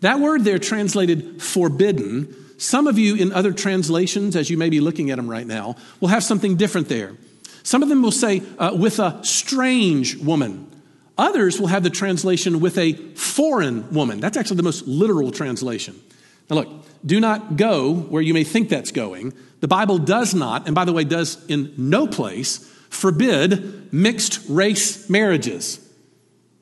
That 0.00 0.20
word 0.20 0.44
there 0.44 0.58
translated 0.58 1.42
forbidden. 1.42 2.34
Some 2.58 2.86
of 2.86 2.98
you 2.98 3.16
in 3.16 3.32
other 3.32 3.52
translations, 3.52 4.34
as 4.36 4.48
you 4.48 4.56
may 4.56 4.70
be 4.70 4.80
looking 4.80 5.10
at 5.10 5.16
them 5.16 5.28
right 5.28 5.46
now, 5.46 5.76
will 6.00 6.08
have 6.08 6.25
something 6.25 6.56
different 6.56 6.88
there. 6.88 7.14
Some 7.62 7.82
of 7.82 7.88
them 7.88 8.02
will 8.02 8.12
say 8.12 8.42
uh, 8.58 8.76
with 8.78 8.98
a 8.98 9.20
strange 9.25 10.16
woman. 10.16 10.70
Others 11.18 11.60
will 11.60 11.68
have 11.68 11.82
the 11.82 11.90
translation 11.90 12.60
with 12.60 12.78
a 12.78 12.92
foreign 13.14 13.92
woman. 13.92 14.20
That's 14.20 14.36
actually 14.36 14.58
the 14.58 14.62
most 14.62 14.86
literal 14.86 15.30
translation. 15.30 16.00
Now, 16.48 16.56
look, 16.56 16.68
do 17.04 17.20
not 17.20 17.56
go 17.56 17.92
where 17.92 18.22
you 18.22 18.34
may 18.34 18.44
think 18.44 18.68
that's 18.68 18.92
going. 18.92 19.32
The 19.60 19.68
Bible 19.68 19.98
does 19.98 20.34
not, 20.34 20.66
and 20.66 20.75
by 20.75 20.84
the 20.84 20.92
way, 20.92 21.04
does 21.04 21.44
in 21.46 21.72
no 21.76 22.06
place, 22.06 22.58
forbid 22.88 23.92
mixed 23.92 24.40
race 24.48 25.08
marriages. 25.08 25.80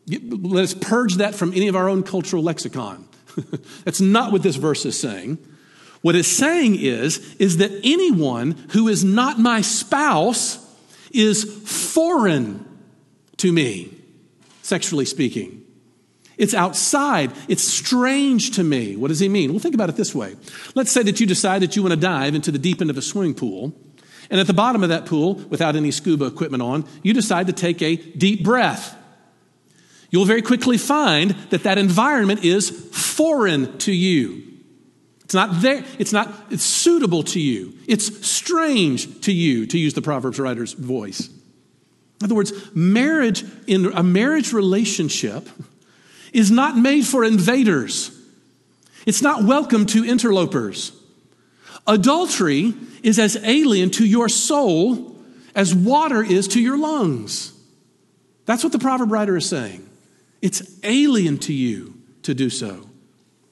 Let 0.07 0.65
us 0.65 0.75
purge 0.75 1.17
that 1.17 1.35
from 1.35 1.53
any 1.53 1.69
of 1.69 1.77
our 1.77 1.89
own 1.89 2.03
cultural 2.03 2.43
lexicon. 2.43 3.09
That's 3.85 4.01
not 4.01 4.33
what 4.33 4.43
this 4.43 4.57
verse 4.57 4.85
is 4.85 4.99
saying. 4.99 5.39
What 6.05 6.17
it's 6.17 6.29
saying 6.29 6.77
is, 6.79 7.35
is 7.37 7.57
that 7.57 7.71
anyone 7.83 8.51
who 8.73 8.89
is 8.89 9.03
not 9.03 9.39
my 9.39 9.63
spouse 9.63 10.59
is 11.11 11.45
foreign 11.45 12.63
to 13.39 13.51
me, 13.51 13.91
sexually 14.61 15.07
speaking. 15.07 15.65
It's 16.37 16.53
outside. 16.53 17.33
It's 17.49 17.65
strange 17.65 18.57
to 18.57 18.63
me. 18.63 18.97
What 18.97 19.09
does 19.09 19.19
he 19.19 19.31
mean? 19.31 19.53
Well, 19.53 19.61
think 19.61 19.75
about 19.75 19.89
it 19.89 19.97
this 19.97 20.15
way. 20.15 20.37
Let's 20.75 20.93
say 20.93 21.03
that 21.05 21.21
you 21.21 21.27
decide 21.27 21.63
that 21.63 21.75
you 21.75 21.83
want 21.83 21.95
to 21.95 22.01
dive 22.01 22.35
into 22.35 22.51
the 22.51 22.59
deep 22.59 22.83
end 22.83 22.91
of 22.91 22.99
a 22.99 23.03
swimming 23.03 23.33
pool. 23.33 23.73
And 24.29 24.39
at 24.39 24.47
the 24.47 24.53
bottom 24.53 24.83
of 24.83 24.91
that 24.91 25.07
pool, 25.07 25.37
without 25.49 25.75
any 25.75 25.91
scuba 25.91 26.27
equipment 26.27 26.63
on, 26.63 26.85
you 27.03 27.15
decide 27.15 27.47
to 27.47 27.55
take 27.55 27.81
a 27.81 27.97
deep 27.97 28.45
breath. 28.45 28.95
You'll 30.11 30.27
very 30.27 30.43
quickly 30.43 30.77
find 30.77 31.31
that 31.49 31.63
that 31.63 31.79
environment 31.79 32.45
is 32.45 32.69
foreign 32.69 33.79
to 33.79 33.93
you. 33.93 34.54
It's 35.35 35.51
not 35.51 35.63
there, 35.63 35.85
it's 35.99 36.13
not 36.13 36.33
it's 36.51 36.63
suitable 36.63 37.25
to 37.25 37.41
you. 37.41 37.77
It's 37.89 38.25
strange 38.25 39.23
to 39.23 39.33
you, 39.33 39.67
to 39.67 39.77
use 39.77 39.93
the 39.93 40.01
Proverbs 40.01 40.39
writer's 40.39 40.75
voice. 40.75 41.27
In 41.27 42.25
other 42.27 42.37
words, 42.37 42.53
marriage 42.73 43.45
in 43.67 43.87
a 43.87 44.05
marriage 44.05 44.53
relationship 44.53 45.49
is 46.33 46.53
not 46.53 46.77
made 46.77 47.05
for 47.05 47.25
invaders. 47.25 48.17
It's 49.07 49.23
not 49.23 49.43
welcome 49.43 49.87
to 49.87 50.05
interlopers. 50.05 50.93
Adultery 51.85 52.73
is 53.03 53.19
as 53.19 53.35
alien 53.43 53.91
to 53.91 54.07
your 54.07 54.29
soul 54.29 55.17
as 55.57 55.75
water 55.75 56.23
is 56.23 56.47
to 56.47 56.61
your 56.61 56.79
lungs. 56.79 57.53
That's 58.47 58.63
what 58.63 58.73
the 58.73 58.79
proverb 58.79 59.11
writer 59.11 59.37
is 59.37 59.49
saying. 59.49 59.85
It's 60.41 60.79
alien 60.85 61.39
to 61.39 61.53
you 61.53 61.95
to 62.23 62.35
do 62.35 62.51
so. 62.51 62.87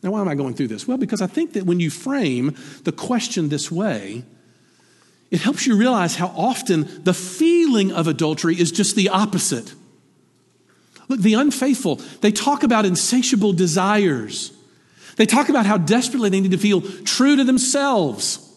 Now, 0.02 0.10
why 0.10 0.20
am 0.20 0.28
I 0.28 0.34
going 0.34 0.54
through 0.54 0.68
this? 0.68 0.88
Well, 0.88 0.98
because 0.98 1.22
I 1.22 1.26
think 1.28 1.52
that 1.52 1.64
when 1.64 1.78
you 1.78 1.90
frame 1.90 2.56
the 2.84 2.92
question 2.92 3.48
this 3.48 3.70
way, 3.70 4.24
it 5.30 5.40
helps 5.40 5.66
you 5.66 5.76
realize 5.76 6.16
how 6.16 6.26
often 6.36 7.04
the 7.04 7.14
feeling 7.14 7.92
of 7.92 8.06
adultery 8.06 8.58
is 8.58 8.72
just 8.72 8.96
the 8.96 9.08
opposite. 9.08 9.74
Look, 11.08 11.20
the 11.20 11.34
unfaithful, 11.34 11.96
they 12.20 12.32
talk 12.32 12.64
about 12.64 12.84
insatiable 12.84 13.52
desires. 13.52 14.52
They 15.16 15.26
talk 15.26 15.48
about 15.48 15.66
how 15.66 15.78
desperately 15.78 16.30
they 16.30 16.40
need 16.40 16.50
to 16.50 16.58
feel 16.58 16.80
true 16.80 17.36
to 17.36 17.44
themselves. 17.44 18.48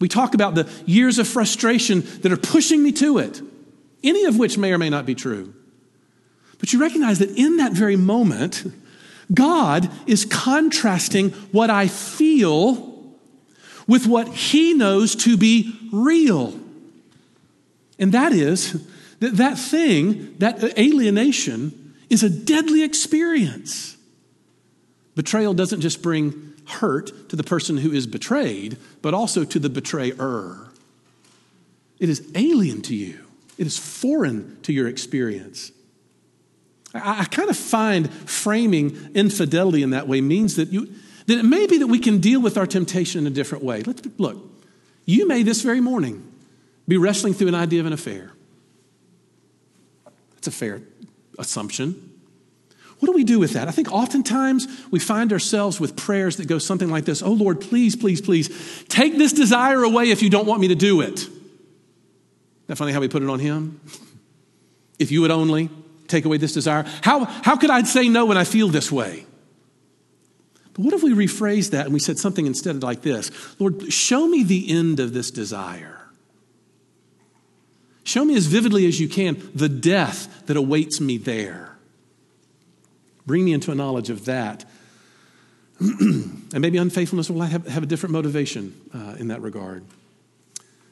We 0.00 0.08
talk 0.08 0.34
about 0.34 0.54
the 0.54 0.68
years 0.86 1.18
of 1.18 1.28
frustration 1.28 2.02
that 2.22 2.32
are 2.32 2.36
pushing 2.36 2.82
me 2.82 2.92
to 2.92 3.18
it, 3.18 3.40
any 4.02 4.24
of 4.24 4.38
which 4.38 4.58
may 4.58 4.72
or 4.72 4.78
may 4.78 4.90
not 4.90 5.06
be 5.06 5.14
true. 5.14 5.54
But 6.58 6.72
you 6.72 6.80
recognize 6.80 7.18
that 7.18 7.30
in 7.36 7.58
that 7.58 7.72
very 7.72 7.96
moment, 7.96 8.64
God 9.32 9.90
is 10.06 10.24
contrasting 10.24 11.30
what 11.52 11.70
I 11.70 11.88
feel 11.88 12.92
with 13.86 14.06
what 14.06 14.28
He 14.28 14.74
knows 14.74 15.14
to 15.16 15.36
be 15.36 15.76
real. 15.92 16.58
And 17.98 18.12
that 18.12 18.32
is 18.32 18.86
that 19.20 19.36
that 19.36 19.56
thing, 19.56 20.36
that 20.38 20.78
alienation, 20.78 21.94
is 22.10 22.22
a 22.22 22.30
deadly 22.30 22.82
experience. 22.82 23.96
Betrayal 25.14 25.54
doesn't 25.54 25.80
just 25.80 26.02
bring 26.02 26.54
hurt 26.66 27.28
to 27.28 27.36
the 27.36 27.44
person 27.44 27.76
who 27.76 27.92
is 27.92 28.06
betrayed, 28.06 28.76
but 29.00 29.14
also 29.14 29.44
to 29.44 29.58
the 29.58 29.70
betrayer. 29.70 30.68
It 31.98 32.08
is 32.08 32.30
alien 32.34 32.82
to 32.82 32.94
you, 32.96 33.20
it 33.58 33.66
is 33.66 33.78
foreign 33.78 34.58
to 34.62 34.72
your 34.72 34.88
experience. 34.88 35.70
I, 36.94 37.20
I 37.20 37.24
kind 37.24 37.50
of 37.50 37.56
find 37.56 38.12
framing 38.12 39.10
infidelity 39.14 39.82
in 39.82 39.90
that 39.90 40.08
way 40.08 40.20
means 40.20 40.56
that, 40.56 40.68
you, 40.68 40.88
that 41.26 41.38
it 41.38 41.44
may 41.44 41.66
be 41.66 41.78
that 41.78 41.86
we 41.86 41.98
can 41.98 42.18
deal 42.18 42.40
with 42.40 42.58
our 42.58 42.66
temptation 42.66 43.20
in 43.20 43.26
a 43.26 43.34
different 43.34 43.64
way. 43.64 43.82
Let's, 43.82 44.02
look, 44.18 44.38
you 45.04 45.26
may 45.26 45.42
this 45.42 45.62
very 45.62 45.80
morning 45.80 46.26
be 46.86 46.96
wrestling 46.96 47.34
through 47.34 47.48
an 47.48 47.54
idea 47.54 47.80
of 47.80 47.86
an 47.86 47.92
affair. 47.92 48.32
That's 50.34 50.48
a 50.48 50.50
fair 50.50 50.82
assumption. 51.38 52.10
What 52.98 53.06
do 53.06 53.12
we 53.12 53.24
do 53.24 53.40
with 53.40 53.54
that? 53.54 53.66
I 53.66 53.72
think 53.72 53.90
oftentimes 53.90 54.68
we 54.92 55.00
find 55.00 55.32
ourselves 55.32 55.80
with 55.80 55.96
prayers 55.96 56.36
that 56.36 56.46
go 56.46 56.58
something 56.58 56.88
like 56.88 57.04
this 57.04 57.20
Oh 57.20 57.32
Lord, 57.32 57.60
please, 57.60 57.96
please, 57.96 58.20
please, 58.20 58.48
take 58.88 59.18
this 59.18 59.32
desire 59.32 59.82
away 59.82 60.10
if 60.10 60.22
you 60.22 60.30
don't 60.30 60.46
want 60.46 60.60
me 60.60 60.68
to 60.68 60.76
do 60.76 61.00
it. 61.00 61.18
Isn't 61.18 61.32
that 62.68 62.76
funny 62.76 62.92
how 62.92 63.00
we 63.00 63.08
put 63.08 63.22
it 63.22 63.28
on 63.28 63.38
Him? 63.38 63.80
If 64.98 65.10
you 65.10 65.20
would 65.22 65.32
only 65.32 65.68
take 66.12 66.24
away 66.24 66.36
this 66.36 66.52
desire. 66.52 66.84
How, 67.02 67.24
how 67.24 67.56
could 67.56 67.70
I 67.70 67.82
say 67.82 68.08
no 68.08 68.26
when 68.26 68.38
I 68.38 68.44
feel 68.44 68.68
this 68.68 68.92
way? 68.92 69.26
But 70.74 70.84
what 70.84 70.94
if 70.94 71.02
we 71.02 71.12
rephrase 71.12 71.70
that 71.70 71.86
and 71.86 71.94
we 71.94 72.00
said 72.00 72.18
something 72.18 72.46
instead 72.46 72.82
like 72.82 73.02
this 73.02 73.30
Lord, 73.58 73.92
show 73.92 74.26
me 74.26 74.42
the 74.42 74.70
end 74.70 75.00
of 75.00 75.12
this 75.12 75.30
desire. 75.30 75.98
Show 78.04 78.24
me 78.24 78.36
as 78.36 78.46
vividly 78.46 78.86
as 78.86 78.98
you 79.00 79.08
can 79.08 79.50
the 79.54 79.68
death 79.68 80.46
that 80.46 80.56
awaits 80.56 81.00
me 81.00 81.18
there. 81.18 81.76
Bring 83.26 83.44
me 83.44 83.52
into 83.52 83.70
a 83.70 83.74
knowledge 83.74 84.10
of 84.10 84.24
that. 84.24 84.64
and 85.80 86.60
maybe 86.60 86.78
unfaithfulness 86.78 87.30
will 87.30 87.40
have, 87.42 87.66
have 87.66 87.82
a 87.82 87.86
different 87.86 88.12
motivation 88.12 88.78
uh, 88.94 89.16
in 89.18 89.28
that 89.28 89.40
regard. 89.40 89.84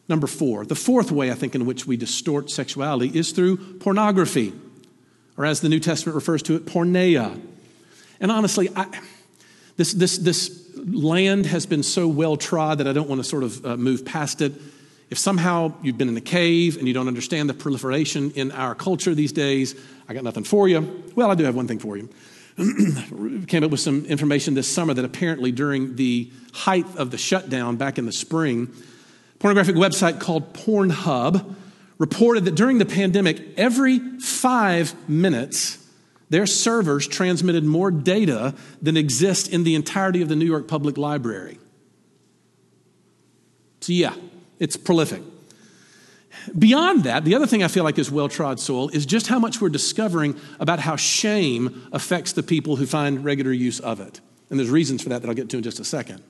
Number 0.09 0.27
four, 0.27 0.65
the 0.67 0.75
fourth 0.75 1.13
way 1.13 1.31
I 1.31 1.35
think 1.35 1.55
in 1.55 1.67
which 1.67 1.87
we 1.87 1.97
distort 1.97 2.51
sexuality 2.51 3.17
is 3.17 3.31
through 3.31 3.57
pornography, 3.79 4.53
or 5.41 5.47
as 5.47 5.63
the 5.63 5.71
New 5.71 5.81
Testament 5.81 6.15
refers 6.15 6.43
to 6.43 6.55
it, 6.55 6.67
porneia. 6.67 7.41
And 8.21 8.31
honestly, 8.31 8.69
I, 8.77 8.87
this, 9.79 9.95
this, 9.95 10.19
this 10.19 10.69
land 10.77 11.47
has 11.47 11.65
been 11.65 11.83
so 11.83 12.09
well 12.09 12.37
trod 12.37 12.77
that 12.77 12.87
I 12.87 12.93
don't 12.93 13.09
want 13.09 13.23
to 13.23 13.25
sort 13.27 13.45
of 13.45 13.65
uh, 13.65 13.77
move 13.79 14.05
past 14.05 14.43
it. 14.43 14.53
If 15.09 15.17
somehow 15.17 15.73
you've 15.83 15.97
been 15.97 16.11
in 16.11 16.17
a 16.19 16.21
cave 16.21 16.77
and 16.77 16.87
you 16.87 16.93
don't 16.93 17.09
understand 17.09 17.49
the 17.49 17.55
proliferation 17.55 18.33
in 18.33 18.53
our 18.53 18.75
culture 18.75 19.15
these 19.15 19.33
days, 19.33 19.81
I 20.11 20.13
got 20.13 20.25
nothing 20.25 20.45
for 20.45 20.69
you. 20.69 21.05
Well, 21.17 21.31
I 21.31 21.35
do 21.35 21.45
have 21.45 21.57
one 21.57 21.67
thing 21.67 21.79
for 21.79 21.97
you. 21.97 22.11
Came 23.47 23.65
up 23.65 23.71
with 23.71 23.81
some 23.81 24.05
information 24.05 24.53
this 24.53 24.71
summer 24.71 24.93
that 24.93 25.07
apparently 25.07 25.53
during 25.53 25.97
the 25.97 26.31
height 26.53 26.85
of 26.99 27.11
the 27.11 27.17
shutdown 27.17 27.77
back 27.77 27.97
in 27.97 28.05
the 28.05 28.13
spring, 28.13 28.69
pornographic 29.39 29.77
website 29.77 30.21
called 30.21 30.53
Pornhub 30.53 31.57
reported 32.01 32.47
that 32.47 32.55
during 32.55 32.79
the 32.79 32.87
pandemic, 32.87 33.41
every 33.59 33.99
five 34.19 34.95
minutes, 35.09 35.87
their 36.31 36.47
servers 36.47 37.07
transmitted 37.07 37.63
more 37.63 37.91
data 37.91 38.55
than 38.81 38.97
exists 38.97 39.47
in 39.47 39.65
the 39.65 39.75
entirety 39.75 40.23
of 40.23 40.29
the 40.29 40.35
New 40.35 40.47
York 40.47 40.67
Public 40.67 40.97
Library. 40.97 41.59
So, 43.83 43.93
yeah, 43.93 44.15
it's 44.59 44.79
prolific. 44.79 45.23
Beyond 46.59 47.05
that, 47.05 47.25
the 47.25 47.35
other 47.35 47.47
thing 47.47 47.63
I 47.63 47.69
feel 47.69 47.85
like 47.85 47.99
is 47.99 48.11
well 48.11 48.31
trod 48.31 48.59
soil 48.59 48.89
is 48.89 49.05
just 49.05 49.27
how 49.27 49.39
much 49.39 49.61
we're 49.61 49.69
discovering 49.69 50.41
about 50.59 50.81
how 50.81 50.97
shame 50.97 51.87
affects 51.93 52.33
the 52.33 52.43
people 52.43 52.77
who 52.77 52.87
find 52.87 53.23
regular 53.25 53.53
use 53.53 53.79
of 53.79 54.01
it. 54.01 54.21
And 54.49 54.59
there's 54.59 54.71
reasons 54.71 55.03
for 55.03 55.11
that 55.11 55.21
that 55.21 55.29
I'll 55.29 55.35
get 55.35 55.51
to 55.51 55.59
in 55.59 55.63
just 55.63 55.81
a 55.81 55.85
second. 55.85 56.23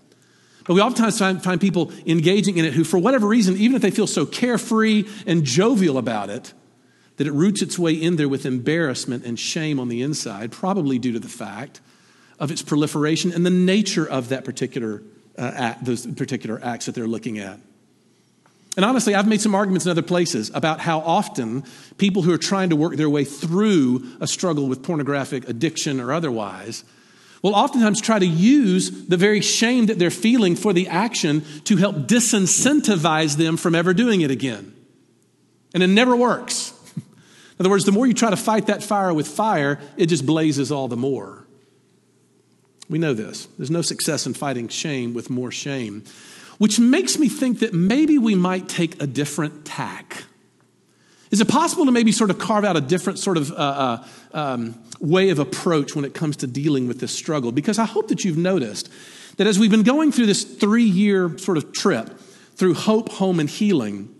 But 0.67 0.75
we 0.75 0.81
oftentimes 0.81 1.19
find, 1.19 1.43
find 1.43 1.61
people 1.61 1.93
engaging 2.07 2.57
in 2.59 2.64
it 2.64 2.73
who, 2.73 2.85
for 2.85 2.99
whatever 2.99 3.26
reason, 3.26 3.57
even 3.57 3.76
if 3.76 3.83
they 3.83 3.90
feel 3.90 4.07
so 4.07 4.26
carefree 4.26 5.05
and 5.26 5.45
jovial 5.45 5.99
about 5.99 6.31
it, 6.31 6.52
that 7.17 7.26
it 7.26 7.33
roots 7.33 7.62
its 7.62 7.79
way 7.79 7.93
in 7.93 8.17
there 8.17 8.29
with 8.29 8.47
embarrassment 8.47 9.25
and 9.25 9.38
shame 9.38 9.79
on 9.79 9.88
the 9.88 10.02
inside, 10.02 10.52
probably 10.52 10.99
due 10.99 11.12
to 11.12 11.19
the 11.19 11.29
fact 11.29 11.81
of 12.38 12.50
its 12.50 12.62
proliferation 12.62 13.33
and 13.33 13.45
the 13.45 13.50
nature 13.50 14.09
of 14.09 14.31
that 14.31 14.45
particular 14.45 15.02
uh, 15.38 15.52
act, 15.55 15.85
those 15.85 16.07
particular 16.07 16.61
acts 16.62 16.87
that 16.87 16.95
they're 16.95 17.07
looking 17.07 17.38
at. 17.38 17.59
And 18.76 18.85
honestly, 18.85 19.14
I've 19.14 19.29
made 19.29 19.40
some 19.40 19.55
arguments 19.55 19.85
in 19.85 19.90
other 19.90 20.02
places 20.02 20.50
about 20.55 20.81
how 20.81 21.00
often 21.00 21.64
people 21.99 22.23
who 22.23 22.33
are 22.33 22.38
trying 22.38 22.71
to 22.71 22.76
work 22.76 22.97
their 22.97 23.11
way 23.11 23.25
through 23.25 24.07
a 24.21 24.26
struggle 24.26 24.69
with 24.69 24.83
pornographic 24.83 25.49
addiction 25.49 26.00
or 26.00 26.12
otherwise 26.12 26.85
will 27.42 27.54
oftentimes 27.54 28.00
try 28.00 28.18
to 28.18 28.26
use 28.26 29.06
the 29.06 29.16
very 29.16 29.40
shame 29.40 29.87
that 29.87 29.99
they're 29.99 30.11
feeling 30.11 30.56
for 30.56 30.73
the 30.73 30.88
action 30.88 31.44
to 31.64 31.76
help 31.76 31.97
disincentivize 31.97 33.37
them 33.37 33.56
from 33.56 33.75
ever 33.75 33.94
doing 33.94 34.20
it 34.20 34.30
again. 34.30 34.75
And 35.73 35.82
it 35.82 35.88
never 35.88 36.14
works. 36.14 36.75
In 36.97 37.02
other 37.61 37.70
words, 37.70 37.85
the 37.85 37.92
more 37.92 38.06
you 38.06 38.14
try 38.14 38.30
to 38.30 38.37
fight 38.37 38.66
that 38.66 38.82
fire 38.82 39.14
with 39.14 39.28
fire, 39.28 39.80
it 39.97 40.06
just 40.06 40.26
blazes 40.26 40.70
all 40.70 40.88
the 40.88 40.97
more. 40.97 41.47
We 42.88 42.99
know 42.99 43.14
this. 43.14 43.47
There's 43.56 43.70
no 43.70 43.82
success 43.82 44.26
in 44.26 44.35
fighting 44.35 44.66
shame 44.68 45.14
with 45.14 45.30
more 45.30 45.52
shame, 45.52 46.02
which 46.59 46.80
makes 46.80 47.18
me 47.18 47.28
think 47.28 47.61
that 47.61 47.73
maybe 47.73 48.18
we 48.18 48.35
might 48.35 48.68
take 48.68 49.00
a 49.00 49.06
different 49.06 49.64
tack. 49.64 50.25
Is 51.30 51.40
it 51.40 51.49
possible 51.49 51.84
to 51.87 51.92
maybe 51.92 52.10
sort 52.10 52.30
of 52.30 52.38
carve 52.38 52.64
out 52.64 52.76
a 52.76 52.80
different 52.80 53.18
sort 53.18 53.37
of 53.37 53.52
uh, 53.52 53.54
uh, 53.54 54.04
um, 54.32 54.82
way 54.99 55.30
of 55.30 55.38
approach 55.38 55.94
when 55.94 56.04
it 56.04 56.12
comes 56.12 56.37
to 56.38 56.46
dealing 56.46 56.88
with 56.88 56.99
this 56.99 57.12
struggle? 57.12 57.52
Because 57.52 57.78
I 57.78 57.84
hope 57.84 58.08
that 58.08 58.25
you've 58.25 58.37
noticed 58.37 58.90
that 59.37 59.46
as 59.46 59.58
we've 59.58 59.70
been 59.70 59.84
going 59.84 60.10
through 60.10 60.26
this 60.26 60.42
three 60.42 60.84
year 60.84 61.38
sort 61.38 61.56
of 61.56 61.72
trip 61.72 62.18
through 62.56 62.75
hope, 62.75 63.10
home, 63.10 63.38
and 63.38 63.49
healing, 63.49 64.12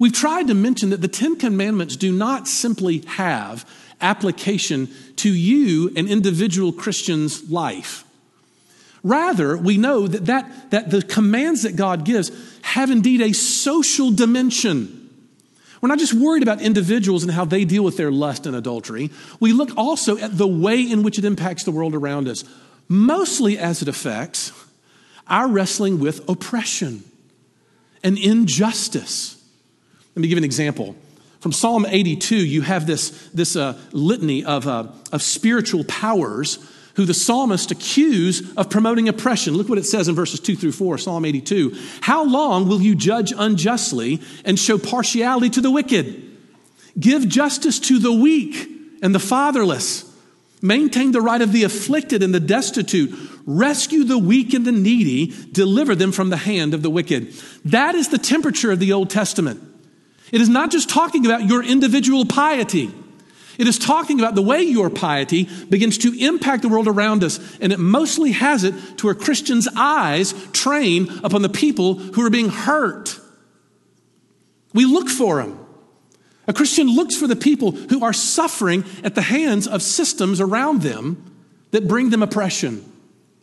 we've 0.00 0.12
tried 0.12 0.48
to 0.48 0.54
mention 0.54 0.90
that 0.90 1.00
the 1.00 1.08
Ten 1.08 1.36
Commandments 1.36 1.96
do 1.96 2.12
not 2.12 2.48
simply 2.48 2.98
have 3.06 3.64
application 4.00 4.88
to 5.16 5.32
you, 5.32 5.92
an 5.96 6.08
individual 6.08 6.72
Christian's 6.72 7.48
life. 7.50 8.04
Rather, 9.02 9.56
we 9.56 9.76
know 9.76 10.06
that, 10.08 10.26
that, 10.26 10.70
that 10.70 10.90
the 10.90 11.02
commands 11.02 11.62
that 11.62 11.76
God 11.76 12.04
gives 12.04 12.30
have 12.62 12.90
indeed 12.90 13.20
a 13.20 13.32
social 13.32 14.10
dimension. 14.10 14.97
We're 15.80 15.88
not 15.88 15.98
just 15.98 16.14
worried 16.14 16.42
about 16.42 16.60
individuals 16.60 17.22
and 17.22 17.32
how 17.32 17.44
they 17.44 17.64
deal 17.64 17.84
with 17.84 17.96
their 17.96 18.10
lust 18.10 18.46
and 18.46 18.56
adultery. 18.56 19.10
We 19.38 19.52
look 19.52 19.70
also 19.76 20.18
at 20.18 20.36
the 20.36 20.46
way 20.46 20.80
in 20.80 21.02
which 21.02 21.18
it 21.18 21.24
impacts 21.24 21.64
the 21.64 21.70
world 21.70 21.94
around 21.94 22.28
us, 22.28 22.44
mostly 22.88 23.58
as 23.58 23.82
it 23.82 23.88
affects 23.88 24.52
our 25.28 25.46
wrestling 25.46 26.00
with 26.00 26.28
oppression 26.28 27.04
and 28.02 28.18
injustice. 28.18 29.42
Let 30.14 30.22
me 30.22 30.28
give 30.28 30.38
an 30.38 30.44
example. 30.44 30.96
From 31.40 31.52
Psalm 31.52 31.86
82, 31.86 32.34
you 32.36 32.62
have 32.62 32.86
this, 32.86 33.28
this 33.32 33.54
uh, 33.54 33.78
litany 33.92 34.44
of, 34.44 34.66
uh, 34.66 34.88
of 35.12 35.22
spiritual 35.22 35.84
powers 35.84 36.58
who 36.98 37.04
the 37.04 37.14
psalmist 37.14 37.70
accuse 37.70 38.42
of 38.56 38.68
promoting 38.68 39.08
oppression. 39.08 39.54
Look 39.54 39.68
what 39.68 39.78
it 39.78 39.86
says 39.86 40.08
in 40.08 40.16
verses 40.16 40.40
2 40.40 40.56
through 40.56 40.72
4, 40.72 40.98
Psalm 40.98 41.24
82. 41.24 41.76
How 42.00 42.24
long 42.24 42.66
will 42.66 42.82
you 42.82 42.96
judge 42.96 43.32
unjustly 43.36 44.20
and 44.44 44.58
show 44.58 44.78
partiality 44.78 45.48
to 45.50 45.60
the 45.60 45.70
wicked? 45.70 46.36
Give 46.98 47.28
justice 47.28 47.78
to 47.78 48.00
the 48.00 48.12
weak 48.12 48.68
and 49.00 49.14
the 49.14 49.20
fatherless. 49.20 50.12
Maintain 50.60 51.12
the 51.12 51.20
right 51.20 51.40
of 51.40 51.52
the 51.52 51.62
afflicted 51.62 52.24
and 52.24 52.34
the 52.34 52.40
destitute. 52.40 53.16
Rescue 53.46 54.02
the 54.02 54.18
weak 54.18 54.52
and 54.52 54.66
the 54.66 54.72
needy. 54.72 55.32
Deliver 55.52 55.94
them 55.94 56.10
from 56.10 56.30
the 56.30 56.36
hand 56.36 56.74
of 56.74 56.82
the 56.82 56.90
wicked. 56.90 57.32
That 57.66 57.94
is 57.94 58.08
the 58.08 58.18
temperature 58.18 58.72
of 58.72 58.80
the 58.80 58.92
Old 58.92 59.08
Testament. 59.08 59.62
It 60.32 60.40
is 60.40 60.48
not 60.48 60.72
just 60.72 60.90
talking 60.90 61.26
about 61.26 61.44
your 61.44 61.62
individual 61.62 62.24
piety. 62.26 62.90
It 63.58 63.66
is 63.66 63.78
talking 63.78 64.20
about 64.20 64.36
the 64.36 64.42
way 64.42 64.62
your 64.62 64.88
piety 64.88 65.48
begins 65.68 65.98
to 65.98 66.16
impact 66.16 66.62
the 66.62 66.68
world 66.68 66.86
around 66.86 67.24
us, 67.24 67.40
and 67.60 67.72
it 67.72 67.80
mostly 67.80 68.30
has 68.32 68.62
it 68.62 68.72
to 68.98 69.06
where 69.06 69.14
Christians' 69.16 69.68
eyes 69.76 70.32
train 70.52 71.08
upon 71.24 71.42
the 71.42 71.48
people 71.48 71.94
who 71.94 72.24
are 72.24 72.30
being 72.30 72.50
hurt. 72.50 73.18
We 74.72 74.84
look 74.84 75.08
for 75.08 75.42
them. 75.42 75.58
A 76.46 76.52
Christian 76.52 76.86
looks 76.86 77.16
for 77.16 77.26
the 77.26 77.36
people 77.36 77.72
who 77.72 78.04
are 78.04 78.12
suffering 78.12 78.84
at 79.02 79.16
the 79.16 79.22
hands 79.22 79.66
of 79.66 79.82
systems 79.82 80.40
around 80.40 80.82
them 80.82 81.34
that 81.72 81.88
bring 81.88 82.10
them 82.10 82.22
oppression, 82.22 82.90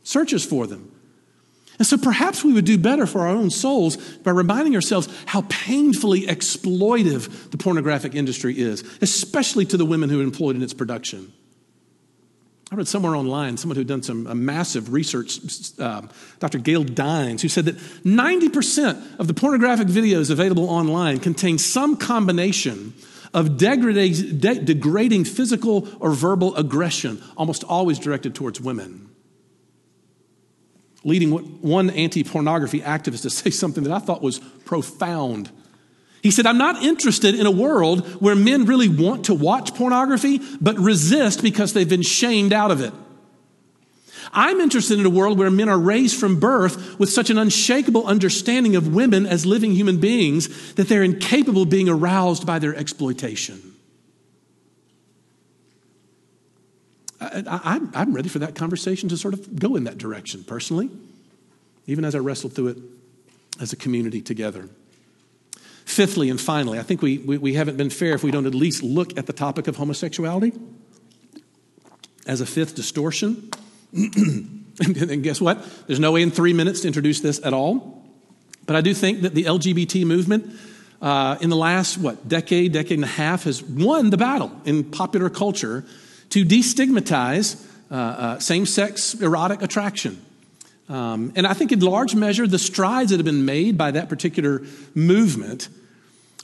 searches 0.03 0.45
for 0.45 0.65
them. 0.65 0.94
And 1.77 1.87
so 1.87 1.97
perhaps 1.97 2.43
we 2.43 2.53
would 2.53 2.65
do 2.65 2.77
better 2.77 3.05
for 3.05 3.21
our 3.21 3.27
own 3.27 3.49
souls 3.49 3.97
by 3.97 4.31
reminding 4.31 4.75
ourselves 4.75 5.09
how 5.25 5.41
painfully 5.49 6.21
exploitive 6.21 7.51
the 7.51 7.57
pornographic 7.57 8.15
industry 8.15 8.57
is, 8.57 8.83
especially 9.01 9.65
to 9.65 9.77
the 9.77 9.85
women 9.85 10.09
who 10.09 10.21
are 10.21 10.23
employed 10.23 10.55
in 10.55 10.61
its 10.61 10.73
production. 10.73 11.33
I 12.71 12.75
read 12.75 12.87
somewhere 12.87 13.15
online, 13.15 13.57
someone 13.57 13.75
who'd 13.75 13.87
done 13.87 14.01
some 14.01 14.45
massive 14.45 14.91
research, 14.91 15.39
um, 15.79 16.09
Dr. 16.39 16.57
Gail 16.57 16.83
Dines, 16.83 17.41
who 17.41 17.47
said 17.47 17.65
that 17.65 17.77
90% 17.77 19.19
of 19.19 19.27
the 19.27 19.33
pornographic 19.33 19.87
videos 19.87 20.31
available 20.31 20.69
online 20.69 21.19
contain 21.19 21.57
some 21.57 21.95
combination 21.95 22.93
of 23.33 23.57
de- 23.57 24.59
degrading 24.63 25.25
physical 25.25 25.87
or 25.99 26.11
verbal 26.11 26.55
aggression, 26.55 27.21
almost 27.37 27.63
always 27.65 27.99
directed 27.99 28.33
towards 28.33 28.59
women 28.59 29.14
leading 31.05 31.31
one 31.61 31.89
anti 31.91 32.25
pornography 32.25 32.81
activist 32.81 33.21
to 33.21 33.29
say 33.29 33.49
something 33.49 33.85
that 33.85 33.93
I 33.93 33.99
thought 33.99 34.21
was 34.21 34.39
profound. 34.65 35.49
He 36.21 36.31
said, 36.31 36.47
I'm 36.47 36.57
not 36.57 36.81
interested 36.81 37.35
in 37.35 37.45
a 37.45 37.51
world 37.51 38.03
where 38.19 38.35
men 38.35 38.65
really 38.65 38.89
want 38.89 39.25
to 39.25 39.35
watch 39.35 39.75
pornography, 39.75 40.41
but 40.59 40.75
resist 40.79 41.43
because 41.43 41.73
they've 41.73 41.87
been 41.87 42.01
shamed 42.01 42.51
out 42.51 42.71
of 42.71 42.81
it. 42.81 42.91
I'm 44.33 44.59
interested 44.59 44.99
in 44.99 45.05
a 45.05 45.09
world 45.09 45.37
where 45.37 45.51
men 45.51 45.69
are 45.69 45.77
raised 45.77 46.19
from 46.19 46.39
birth 46.39 46.97
with 46.97 47.11
such 47.11 47.29
an 47.29 47.37
unshakable 47.37 48.07
understanding 48.07 48.75
of 48.75 48.93
women 48.93 49.27
as 49.27 49.45
living 49.45 49.73
human 49.73 49.99
beings 49.99 50.73
that 50.73 50.89
they're 50.89 51.03
incapable 51.03 51.61
of 51.61 51.69
being 51.69 51.87
aroused 51.87 52.47
by 52.47 52.57
their 52.57 52.75
exploitation. 52.75 53.74
I, 57.47 57.79
am 57.93 58.13
ready 58.13 58.29
for 58.29 58.39
that 58.39 58.55
conversation 58.55 59.09
to 59.09 59.17
sort 59.17 59.33
of 59.33 59.59
go 59.59 59.75
in 59.75 59.85
that 59.85 59.97
direction 59.97 60.43
personally, 60.43 60.89
even 61.87 62.05
as 62.05 62.15
I 62.15 62.19
wrestle 62.19 62.49
through 62.49 62.67
it 62.67 62.77
as 63.59 63.73
a 63.73 63.75
community 63.75 64.21
together. 64.21 64.69
Fifthly 65.85 66.29
and 66.29 66.41
finally, 66.41 66.79
I 66.79 66.83
think 66.83 67.01
we, 67.01 67.19
we, 67.19 67.37
we 67.37 67.53
haven't 67.53 67.77
been 67.77 67.89
fair 67.89 68.13
if 68.13 68.23
we 68.23 68.31
don't 68.31 68.45
at 68.45 68.55
least 68.55 68.83
look 68.83 69.17
at 69.17 69.27
the 69.27 69.33
topic 69.33 69.67
of 69.67 69.75
homosexuality 69.75 70.51
as 72.25 72.41
a 72.41 72.45
fifth 72.45 72.75
distortion. 72.75 73.49
and 73.93 75.23
guess 75.23 75.39
what? 75.39 75.63
There's 75.87 75.99
no 75.99 76.11
way 76.11 76.21
in 76.21 76.31
three 76.31 76.53
minutes 76.53 76.81
to 76.81 76.87
introduce 76.87 77.21
this 77.21 77.39
at 77.43 77.53
all. 77.53 78.03
But 78.65 78.75
I 78.75 78.81
do 78.81 78.93
think 78.93 79.21
that 79.21 79.35
the 79.35 79.43
LGBT 79.43 80.05
movement 80.05 80.59
uh, 81.01 81.37
in 81.39 81.49
the 81.49 81.55
last, 81.55 81.97
what, 81.97 82.27
decade, 82.27 82.73
decade 82.73 82.97
and 82.97 83.03
a 83.03 83.07
half 83.07 83.43
has 83.43 83.61
won 83.61 84.09
the 84.09 84.17
battle 84.17 84.51
in 84.65 84.83
popular 84.83 85.29
culture 85.29 85.85
to 86.35 86.43
destigmatize 86.43 87.65
uh, 87.89 87.95
uh, 87.95 88.39
same 88.39 88.65
sex 88.65 89.13
erotic 89.13 89.61
attraction. 89.61 90.21
Um, 90.89 91.31
and 91.37 91.47
I 91.47 91.53
think, 91.53 91.71
in 91.71 91.79
large 91.79 92.13
measure, 92.13 92.45
the 92.45 92.59
strides 92.59 93.11
that 93.11 93.17
have 93.17 93.25
been 93.25 93.45
made 93.45 93.77
by 93.77 93.91
that 93.91 94.09
particular 94.09 94.61
movement 94.93 95.69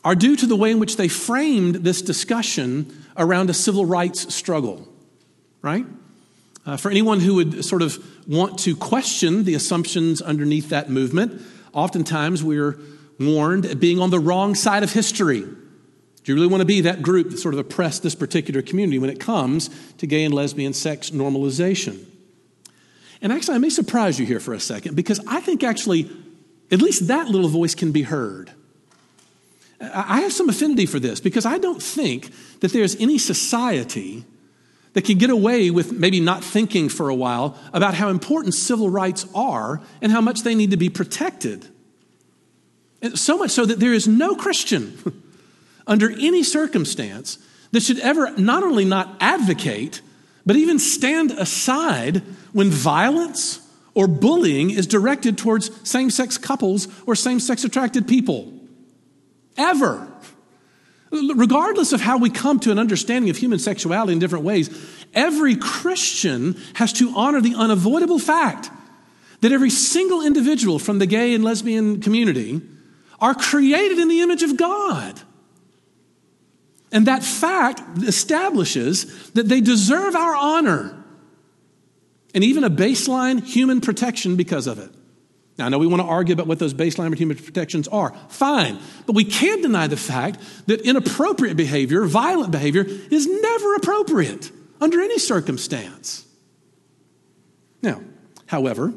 are 0.06 0.16
due 0.16 0.38
to 0.38 0.48
the 0.48 0.56
way 0.56 0.72
in 0.72 0.80
which 0.80 0.96
they 0.96 1.10
framed 1.10 1.76
this 1.76 2.02
discussion 2.02 3.04
around 3.18 3.50
a 3.50 3.54
civil 3.54 3.86
rights 3.86 4.34
struggle, 4.34 4.88
right? 5.62 5.86
Uh, 6.66 6.78
for 6.78 6.90
anyone 6.90 7.20
who 7.20 7.36
would 7.36 7.66
sort 7.66 7.82
of 7.82 8.02
want 8.26 8.60
to 8.60 8.78
question 8.78 9.44
the 9.44 9.56
assumptions 9.56 10.22
underneath 10.22 10.70
that 10.70 10.90
movement, 10.90 11.42
oftentimes 11.74 12.42
we're 12.42 12.80
warned 13.20 13.66
at 13.66 13.82
being 13.82 14.00
on 14.00 14.10
the 14.10 14.20
wrong 14.20 14.56
side 14.56 14.84
of 14.84 14.94
history. 14.94 15.44
Do 16.24 16.32
you 16.32 16.36
really 16.36 16.48
want 16.48 16.62
to 16.62 16.66
be 16.66 16.82
that 16.82 17.02
group 17.02 17.32
that 17.32 17.38
sort 17.38 17.54
of 17.54 17.60
oppressed 17.60 18.04
this 18.04 18.14
particular 18.14 18.62
community 18.62 19.00
when 19.00 19.10
it 19.10 19.20
comes 19.20 19.70
to 19.98 20.06
gay 20.06 20.24
and 20.24 20.34
lesbian 20.34 20.74
sex 20.74 21.10
normalization? 21.10 22.06
And 23.22 23.32
actually, 23.32 23.56
I 23.56 23.60
may 23.60 23.70
surprise 23.70 24.20
you 24.20 24.26
here 24.26 24.40
for 24.40 24.54
a 24.54 24.60
second 24.60 24.96
because 24.96 25.20
I 25.28 25.42
think 25.42 25.64
actually, 25.64 26.10
at 26.72 26.82
least 26.82 27.08
that 27.08 27.28
little 27.28 27.50
voice 27.50 27.76
can 27.76 27.92
be 27.92 28.04
heard. 28.04 28.52
I 29.80 30.22
have 30.22 30.32
some 30.32 30.48
affinity 30.48 30.86
for 30.86 31.00
this 31.00 31.20
because 31.20 31.46
I 31.46 31.58
don't 31.58 31.82
think 31.82 32.32
that 32.60 32.72
there's 32.72 32.96
any 32.98 33.18
society 33.18 34.26
that 34.94 35.06
can 35.06 35.18
get 35.18 35.30
away 35.30 35.72
with 35.72 35.92
maybe 35.92 36.20
not 36.20 36.44
thinking 36.44 36.90
for 36.90 37.10
a 37.10 37.16
while 37.16 37.58
about 37.74 37.96
how 37.96 38.10
important 38.10 38.54
civil 38.54 38.90
rights 38.90 39.26
are 39.34 39.82
and 40.02 40.12
how 40.12 40.22
much 40.22 40.44
they 40.44 40.54
need 40.54 40.72
to 40.72 40.78
be 40.78 40.90
protected. 40.90 41.68
So 43.16 43.38
much 43.38 43.52
so 43.52 43.66
that 43.66 43.80
there 43.80 43.94
is 43.94 44.08
no 44.08 44.36
Christian 44.36 44.98
under 45.92 46.10
any 46.10 46.42
circumstance 46.42 47.38
that 47.72 47.84
should 47.84 48.00
ever 48.00 48.32
not 48.38 48.64
only 48.64 48.86
not 48.86 49.18
advocate, 49.20 50.02
but 50.46 50.56
even 50.56 50.80
stand 50.80 51.32
aside 51.32 52.24
when 52.54 52.70
violence 52.70 53.60
or 53.94 54.08
bullying 54.08 54.72
is 54.72 54.88
directed 54.88 55.38
towards 55.38 55.70
same 55.88 56.10
sex 56.10 56.38
couples 56.38 56.88
or 57.06 57.14
same 57.14 57.42
sex 57.42 57.66
attracted 57.66 58.08
people. 58.08 58.54
Ever. 59.58 60.08
Regardless 61.12 61.92
of 61.92 62.00
how 62.00 62.18
we 62.18 62.30
come 62.30 62.62
to 62.62 62.72
an 62.72 62.80
understanding 62.80 63.30
of 63.30 63.36
human 63.36 63.60
sexuality 63.60 64.14
in 64.14 64.20
different 64.20 64.46
ways, 64.46 64.70
every 65.14 65.58
Christian 65.58 66.56
has 66.76 66.94
to 66.94 67.14
honor 67.18 67.42
the 67.42 67.56
unavoidable 67.56 68.18
fact 68.18 68.70
that 69.42 69.52
every 69.52 69.70
single 69.70 70.26
individual 70.26 70.80
from 70.80 71.00
the 71.00 71.06
gay 71.06 71.36
and 71.36 71.44
lesbian 71.44 72.00
community 72.00 72.62
are 73.20 73.36
created 73.36 74.00
in 74.00 74.08
the 74.08 74.22
image 74.22 74.42
of 74.42 74.56
God. 74.56 75.22
And 76.92 77.08
that 77.08 77.24
fact 77.24 77.82
establishes 78.04 79.32
that 79.32 79.48
they 79.48 79.62
deserve 79.62 80.16
our 80.16 80.36
honor 80.36 81.02
and 82.34 82.44
even 82.44 82.64
a 82.64 82.70
baseline 82.70 83.44
human 83.44 83.82
protection 83.82 84.36
because 84.36 84.68
of 84.68 84.80
it. 84.80 84.90
Now, 85.58 85.66
I 85.66 85.70
know 85.70 85.80
we 85.80 85.88
want 85.88 86.02
to 86.02 86.08
argue 86.08 86.34
about 86.34 86.48
what 86.48 86.60
those 86.60 86.74
baseline 86.74 87.16
human 87.16 87.38
protections 87.38 87.88
are. 87.88 88.16
Fine. 88.30 88.80
But 89.06 89.16
we 89.16 89.26
can't 89.26 89.62
deny 89.62 89.88
the 89.88 89.98
fact 89.98 90.40
that 90.68 90.82
inappropriate 90.82 91.58
behavior, 91.58 92.06
violent 92.06 92.52
behavior, 92.52 92.86
is 92.88 93.28
never 93.28 93.76
appropriate 93.76 94.52
under 94.80 95.02
any 95.02 95.20
circumstance. 95.20 96.26
Now, 97.82 98.02
however, 98.48 98.94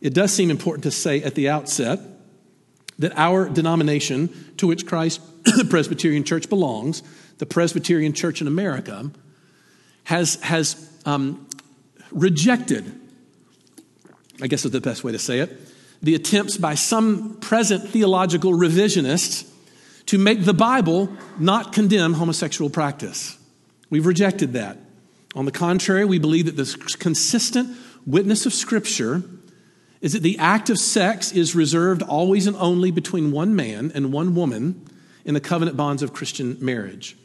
it 0.00 0.14
does 0.14 0.32
seem 0.32 0.50
important 0.50 0.84
to 0.84 0.90
say 0.90 1.22
at 1.22 1.34
the 1.34 1.50
outset 1.50 2.00
that 2.98 3.16
our 3.16 3.48
denomination, 3.48 4.52
to 4.56 4.66
which 4.66 4.86
Christ 4.86 5.20
Presbyterian 5.70 6.24
Church 6.24 6.48
belongs, 6.48 7.02
the 7.38 7.46
Presbyterian 7.46 8.12
Church 8.12 8.40
in 8.40 8.46
America, 8.46 9.10
has, 10.04 10.36
has 10.36 10.90
um, 11.04 11.46
rejected, 12.10 12.92
I 14.40 14.46
guess 14.46 14.64
is 14.64 14.70
the 14.70 14.80
best 14.80 15.04
way 15.04 15.12
to 15.12 15.18
say 15.18 15.40
it, 15.40 15.56
the 16.02 16.14
attempts 16.14 16.56
by 16.56 16.74
some 16.74 17.38
present 17.40 17.88
theological 17.88 18.52
revisionists 18.52 19.50
to 20.06 20.18
make 20.18 20.44
the 20.44 20.54
Bible 20.54 21.10
not 21.38 21.72
condemn 21.72 22.14
homosexual 22.14 22.70
practice. 22.70 23.36
We've 23.90 24.06
rejected 24.06 24.54
that. 24.54 24.78
On 25.34 25.44
the 25.44 25.52
contrary, 25.52 26.04
we 26.04 26.18
believe 26.18 26.46
that 26.46 26.56
the 26.56 26.96
consistent 26.98 27.76
witness 28.06 28.46
of 28.46 28.54
Scripture 28.54 29.22
is 30.00 30.12
that 30.12 30.22
the 30.22 30.38
act 30.38 30.70
of 30.70 30.78
sex 30.78 31.32
is 31.32 31.54
reserved 31.54 32.02
always 32.02 32.46
and 32.46 32.56
only 32.56 32.90
between 32.90 33.32
one 33.32 33.54
man 33.54 33.92
and 33.94 34.12
one 34.12 34.34
woman 34.34 34.86
in 35.24 35.34
the 35.34 35.40
covenant 35.40 35.76
bonds 35.76 36.02
of 36.02 36.12
Christian 36.12 36.56
marriage. 36.60 37.16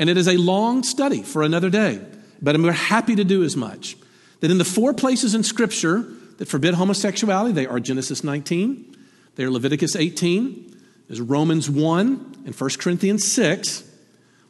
And 0.00 0.08
it 0.08 0.16
is 0.16 0.26
a 0.26 0.38
long 0.38 0.82
study 0.82 1.22
for 1.22 1.42
another 1.42 1.68
day, 1.68 2.00
but 2.40 2.58
we're 2.58 2.72
happy 2.72 3.14
to 3.16 3.22
do 3.22 3.44
as 3.44 3.54
much. 3.54 3.98
That 4.40 4.50
in 4.50 4.56
the 4.56 4.64
four 4.64 4.94
places 4.94 5.34
in 5.34 5.42
Scripture 5.42 6.06
that 6.38 6.48
forbid 6.48 6.72
homosexuality, 6.72 7.52
they 7.52 7.66
are 7.66 7.78
Genesis 7.78 8.24
19, 8.24 8.96
they 9.36 9.44
are 9.44 9.50
Leviticus 9.50 9.94
18, 9.94 10.74
there's 11.06 11.20
Romans 11.20 11.68
1, 11.68 12.42
and 12.46 12.54
1 12.54 12.70
Corinthians 12.78 13.30
6. 13.30 13.84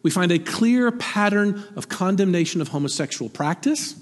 We 0.05 0.11
find 0.13 0.31
a 0.31 0.39
clear 0.39 0.93
pattern 0.93 1.65
of 1.75 1.89
condemnation 1.89 2.61
of 2.61 2.69
homosexual 2.69 3.29
practice, 3.29 3.97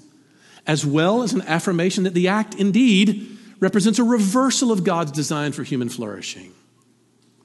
as 0.67 0.85
well 0.85 1.23
as 1.23 1.33
an 1.33 1.41
affirmation 1.41 2.03
that 2.03 2.13
the 2.13 2.27
act 2.27 2.53
indeed 2.53 3.39
represents 3.59 3.97
a 3.97 4.03
reversal 4.03 4.71
of 4.71 4.83
God's 4.83 5.11
design 5.11 5.51
for 5.53 5.63
human 5.63 5.89
flourishing. 5.89 6.53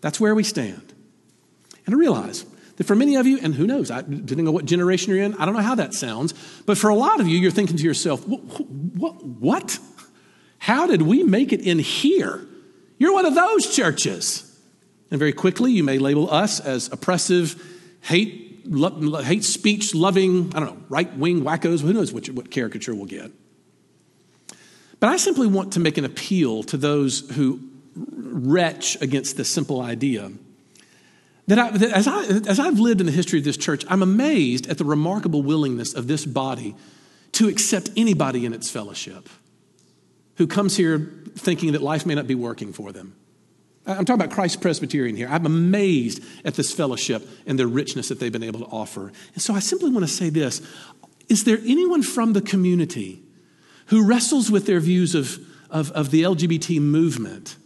That's 0.03 0.21
where 0.21 0.35
we 0.35 0.45
stand. 0.45 0.93
And 1.87 1.95
I 1.95 1.99
realize 1.99 2.45
that 2.77 2.85
for 2.85 2.97
many 2.97 3.17
of 3.17 3.27
you, 3.27 3.39
and 3.41 3.55
who 3.55 3.67
knows, 3.67 3.91
I, 3.91 4.03
depending 4.03 4.49
on 4.49 4.55
what 4.55 4.65
generation 4.65 5.15
you're 5.15 5.23
in, 5.23 5.35
I 5.35 5.45
don't 5.45 5.55
know 5.55 5.63
how 5.63 5.77
that 5.77 5.95
sounds, 5.95 6.35
but 6.67 6.77
for 6.77 6.91
a 6.91 6.95
lot 6.95 7.21
of 7.21 7.29
you, 7.29 7.39
you're 7.39 7.51
thinking 7.51 7.77
to 7.77 7.85
yourself, 7.85 8.27
what? 8.27 9.25
what? 9.25 9.79
How 10.59 10.87
did 10.87 11.03
we 11.03 11.23
make 11.23 11.53
it 11.53 11.61
in 11.61 11.79
here? 11.79 12.45
You're 12.99 13.13
one 13.13 13.27
of 13.27 13.35
those 13.35 13.75
churches. 13.75 14.51
And 15.11 15.19
very 15.19 15.33
quickly, 15.33 15.73
you 15.73 15.85
may 15.85 15.99
label 15.99 16.31
us 16.31 16.59
as 16.59 16.91
oppressive, 16.91 17.63
hate, 18.01 18.67
lo- 18.67 19.23
hate 19.23 19.45
speech 19.45 19.95
loving, 19.95 20.53
I 20.55 20.61
don't 20.61 20.75
know, 20.75 20.85
right 20.89 21.15
wing 21.17 21.43
wackos. 21.43 21.83
Who 21.83 21.93
knows 21.93 22.13
what, 22.13 22.27
what 22.31 22.51
caricature 22.51 22.95
we'll 22.95 23.05
get. 23.05 23.31
But 25.01 25.11
I 25.11 25.17
simply 25.17 25.47
want 25.47 25.75
to 25.75 25.81
make 25.81 25.99
an 25.99 26.05
appeal 26.05 26.63
to 26.65 26.77
those 26.77 27.29
who 27.33 27.61
retch 27.95 29.01
against 29.01 29.37
this 29.37 29.51
simple 29.51 29.81
idea 29.81 30.33
that, 31.47 31.59
I, 31.59 31.71
that 31.71 31.93
as, 31.93 32.09
I, 32.09 32.25
as 32.25 32.59
I've 32.59 32.79
lived 32.79 33.01
in 33.01 33.07
the 33.07 33.13
history 33.13 33.39
of 33.39 33.45
this 33.45 33.57
church, 33.57 33.85
I'm 33.89 34.03
amazed 34.03 34.69
at 34.69 34.79
the 34.79 34.85
remarkable 34.85 35.43
willingness 35.43 35.95
of 35.95 36.07
this 36.07 36.25
body 36.25 36.75
to 37.33 37.49
accept 37.49 37.91
anybody 37.97 38.47
in 38.47 38.53
its 38.53 38.71
fellowship 38.71 39.29
who 40.37 40.47
comes 40.47 40.77
here 40.77 41.13
thinking 41.37 41.73
that 41.73 41.83
life 41.83 42.07
may 42.07 42.15
not 42.15 42.27
be 42.27 42.35
working 42.35 42.73
for 42.73 42.93
them. 42.93 43.15
I'm 43.87 44.05
talking 44.05 44.23
about 44.23 44.35
Christ 44.35 44.63
Presbyterian 44.63 45.15
here. 45.15 45.29
I'm 45.29 45.45
amazed 45.45 46.25
at 46.45 46.55
this 46.55 46.73
fellowship 46.73 47.29
and 47.47 47.59
the 47.59 47.67
richness 47.67 48.09
that 48.09 48.19
they've 48.19 48.33
been 48.33 48.43
able 48.43 48.61
to 48.61 48.67
offer. 48.67 49.13
And 49.35 49.43
so 49.43 49.55
I 49.55 49.59
simply 49.59 49.91
want 49.91 50.07
to 50.07 50.13
say 50.13 50.31
this 50.31 50.63
Is 51.29 51.45
there 51.45 51.59
anyone 51.59 52.03
from 52.03 52.33
the 52.33 52.41
community 52.41 53.23
who 53.87 54.07
wrestles 54.07 54.51
with 54.51 54.65
their 54.65 54.81
views 54.81 55.15
of, 55.15 55.39
of, 55.71 55.91
of 55.93 56.11
the 56.11 56.23
LGBT 56.23 56.81
movement 56.81 57.57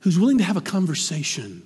who's 0.00 0.18
willing 0.18 0.38
to 0.38 0.44
have 0.44 0.58
a 0.58 0.62
conversation? 0.62 1.62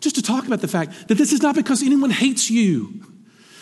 Just 0.00 0.16
to 0.16 0.22
talk 0.22 0.46
about 0.46 0.60
the 0.60 0.68
fact 0.68 1.08
that 1.08 1.16
this 1.16 1.32
is 1.32 1.42
not 1.42 1.54
because 1.54 1.82
anyone 1.82 2.10
hates 2.10 2.50
you. 2.50 3.02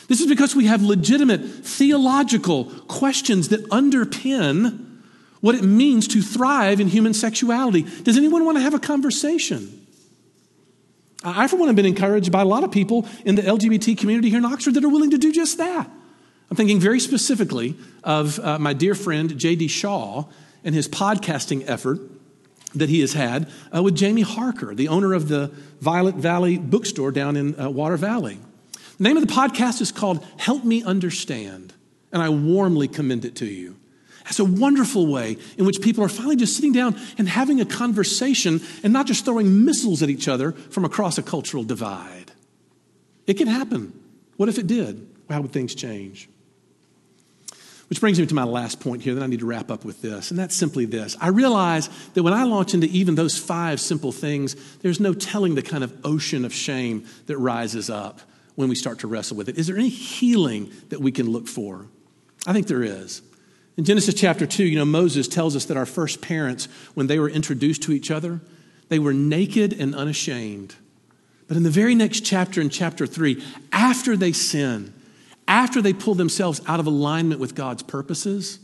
This 0.09 0.20
is 0.20 0.27
because 0.27 0.55
we 0.55 0.66
have 0.66 0.83
legitimate 0.83 1.42
theological 1.42 2.66
questions 2.88 3.49
that 3.49 3.68
underpin 3.70 5.01
what 5.40 5.55
it 5.55 5.62
means 5.62 6.09
to 6.09 6.23
thrive 6.23 6.81
in 6.81 6.88
human 6.88 7.14
sexuality. 7.14 7.83
Does 7.83 8.16
anyone 8.16 8.44
want 8.44 8.57
to 8.57 8.62
have 8.62 8.75
a 8.75 8.79
conversation? 8.79 9.87
I, 11.23 11.49
for 11.49 11.57
one, 11.57 11.68
have 11.68 11.77
been 11.77 11.87
encouraged 11.87 12.31
by 12.31 12.42
a 12.42 12.47
lot 12.47 12.64
of 12.64 12.70
people 12.70 13.09
in 13.25 13.35
the 13.35 13.42
LGBT 13.42 13.97
community 13.97 14.29
here 14.29 14.38
in 14.38 14.44
Oxford 14.44 14.75
that 14.75 14.85
are 14.85 14.88
willing 14.88 15.11
to 15.11 15.18
do 15.18 15.33
just 15.33 15.57
that. 15.59 15.90
I'm 16.51 16.57
thinking 16.57 16.81
very 16.81 17.01
specifically 17.01 17.77
of 18.03 18.38
uh, 18.38 18.59
my 18.59 18.75
dear 18.75 18.94
friend 18.94 19.37
J.D. 19.37 19.68
Shaw 19.68 20.25
and 20.62 20.75
his 20.75 20.87
podcasting 20.87 21.64
effort 21.66 21.99
that 22.75 22.89
he 22.89 23.01
has 23.01 23.13
had 23.13 23.51
uh, 23.75 23.83
with 23.83 23.99
Jaime 23.99 24.23
Harker, 24.23 24.75
the 24.75 24.89
owner 24.89 25.15
of 25.15 25.29
the 25.29 25.53
Violet 25.81 26.17
Valley 26.17 26.59
bookstore 26.59 27.11
down 27.11 27.37
in 27.37 27.59
uh, 27.59 27.71
Water 27.71 27.97
Valley. 27.97 28.39
The 28.99 29.05
name 29.05 29.17
of 29.17 29.27
the 29.27 29.33
podcast 29.33 29.81
is 29.81 29.93
called 29.93 30.25
Help 30.39 30.65
Me 30.65 30.83
Understand, 30.83 31.73
and 32.13 32.23
I 32.23 32.29
warmly 32.29 32.89
commend 32.89 33.25
it 33.25 33.37
to 33.37 33.47
you. 33.47 33.77
It's 34.27 34.39
a 34.39 34.45
wonderful 34.45 35.07
way 35.07 35.37
in 35.59 35.67
which 35.67 35.81
people 35.83 36.03
are 36.03 36.09
finally 36.09 36.37
just 36.37 36.57
sitting 36.57 36.73
down 36.73 36.97
and 37.19 37.29
having 37.29 37.61
a 37.61 37.65
conversation 37.65 38.61
and 38.83 38.93
not 38.93 39.07
just 39.07 39.25
throwing 39.25 39.65
missiles 39.65 40.03
at 40.03 40.09
each 40.09 40.29
other 40.29 40.53
from 40.53 40.85
across 40.85 41.19
a 41.19 41.23
cultural 41.23 41.63
divide. 41.63 42.33
It 43.27 43.35
can 43.35 43.49
happen. 43.49 43.93
What 44.37 44.49
if 44.49 44.59
it 44.59 44.67
did? 44.67 45.07
How 45.29 45.41
would 45.43 45.53
things 45.53 45.75
change? 45.75 46.29
Which 47.88 48.01
brings 48.01 48.18
me 48.18 48.27
to 48.27 48.35
my 48.35 48.44
last 48.44 48.81
point 48.81 49.03
here, 49.03 49.14
then 49.14 49.23
I 49.23 49.27
need 49.27 49.40
to 49.40 49.47
wrap 49.47 49.70
up 49.70 49.85
with 49.85 50.01
this, 50.01 50.31
and 50.31 50.38
that's 50.38 50.57
simply 50.57 50.87
this. 50.87 51.16
I 51.20 51.29
realize 51.29 51.90
that 52.14 52.23
when 52.23 52.33
I 52.33 52.44
launch 52.44 52.73
into 52.73 52.87
even 52.87 53.14
those 53.14 53.38
five 53.38 53.81
simple 53.81 54.11
things, 54.11 54.57
there's 54.79 55.01
no 55.01 55.12
telling 55.12 55.55
the 55.55 55.62
kind 55.62 55.85
of 55.85 55.94
ocean 56.05 56.44
of 56.44 56.55
shame 56.55 57.07
that 57.27 57.37
rises 57.37 57.90
up 57.90 58.20
when 58.55 58.68
we 58.68 58.75
start 58.75 59.01
to 59.01 59.07
wrestle 59.07 59.37
with 59.37 59.49
it. 59.49 59.59
Is 59.59 59.66
there 59.66 59.77
any 59.77 59.88
healing 59.88 60.73
that 60.88 61.01
we 61.01 61.12
can 61.12 61.31
look 61.31 61.47
for? 61.47 61.87
I 62.47 62.53
think 62.53 62.68
there 62.68 62.83
is. 62.83 63.23
In 63.77 63.85
Genesis 63.85 64.14
chapter 64.14 64.47
2, 64.47 64.64
you 64.64 64.79
know, 64.79 64.85
Moses 64.85 65.27
tells 65.27 65.57
us 65.57 65.64
that 65.66 65.77
our 65.77 65.87
first 65.87 66.20
parents, 66.20 66.68
when 66.94 67.09
they 67.09 67.18
were 67.18 67.29
introduced 67.29 67.83
to 67.83 67.92
each 67.92 68.11
other, 68.11 68.40
they 68.88 68.99
were 68.99 69.12
naked 69.12 69.73
and 69.73 69.94
unashamed. 69.94 70.77
But 71.49 71.57
in 71.57 71.64
the 71.64 71.70
very 71.70 71.94
next 71.94 72.20
chapter, 72.20 72.61
in 72.61 72.70
chapter 72.70 73.07
3, 73.07 73.42
after 73.73 74.16
they 74.16 74.33
sin, 74.33 74.94
after 75.55 75.81
they 75.81 75.93
pulled 75.93 76.19
themselves 76.19 76.61
out 76.67 76.81
of 76.81 76.87
alignment 76.88 77.40
with 77.40 77.55
God's 77.55 77.85
purposes, 77.85 78.59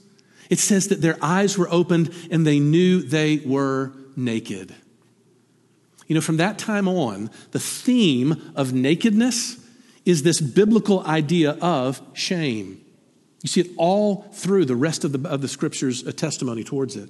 it 0.50 0.59
says 0.59 0.88
that 0.88 1.00
their 1.00 1.16
eyes 1.22 1.57
were 1.57 1.68
opened 1.70 2.12
and 2.33 2.44
they 2.44 2.59
knew 2.59 3.00
they 3.00 3.37
were 3.46 3.92
naked. 4.16 4.74
You 6.09 6.16
know, 6.16 6.20
from 6.20 6.38
that 6.38 6.59
time 6.59 6.88
on, 6.88 7.31
the 7.53 7.61
theme 7.61 8.53
of 8.57 8.72
nakedness 8.72 9.64
is 10.05 10.24
this 10.24 10.40
biblical 10.40 11.07
idea 11.07 11.53
of 11.61 12.03
shame. 12.12 12.85
You 13.42 13.48
see 13.48 13.61
it 13.61 13.70
all 13.76 14.22
through 14.33 14.64
the 14.64 14.74
rest 14.74 15.05
of 15.05 15.12
the, 15.12 15.29
of 15.29 15.42
the 15.42 15.48
scripture's 15.48 16.05
uh, 16.05 16.11
testimony 16.11 16.64
towards 16.64 16.96
it. 16.96 17.09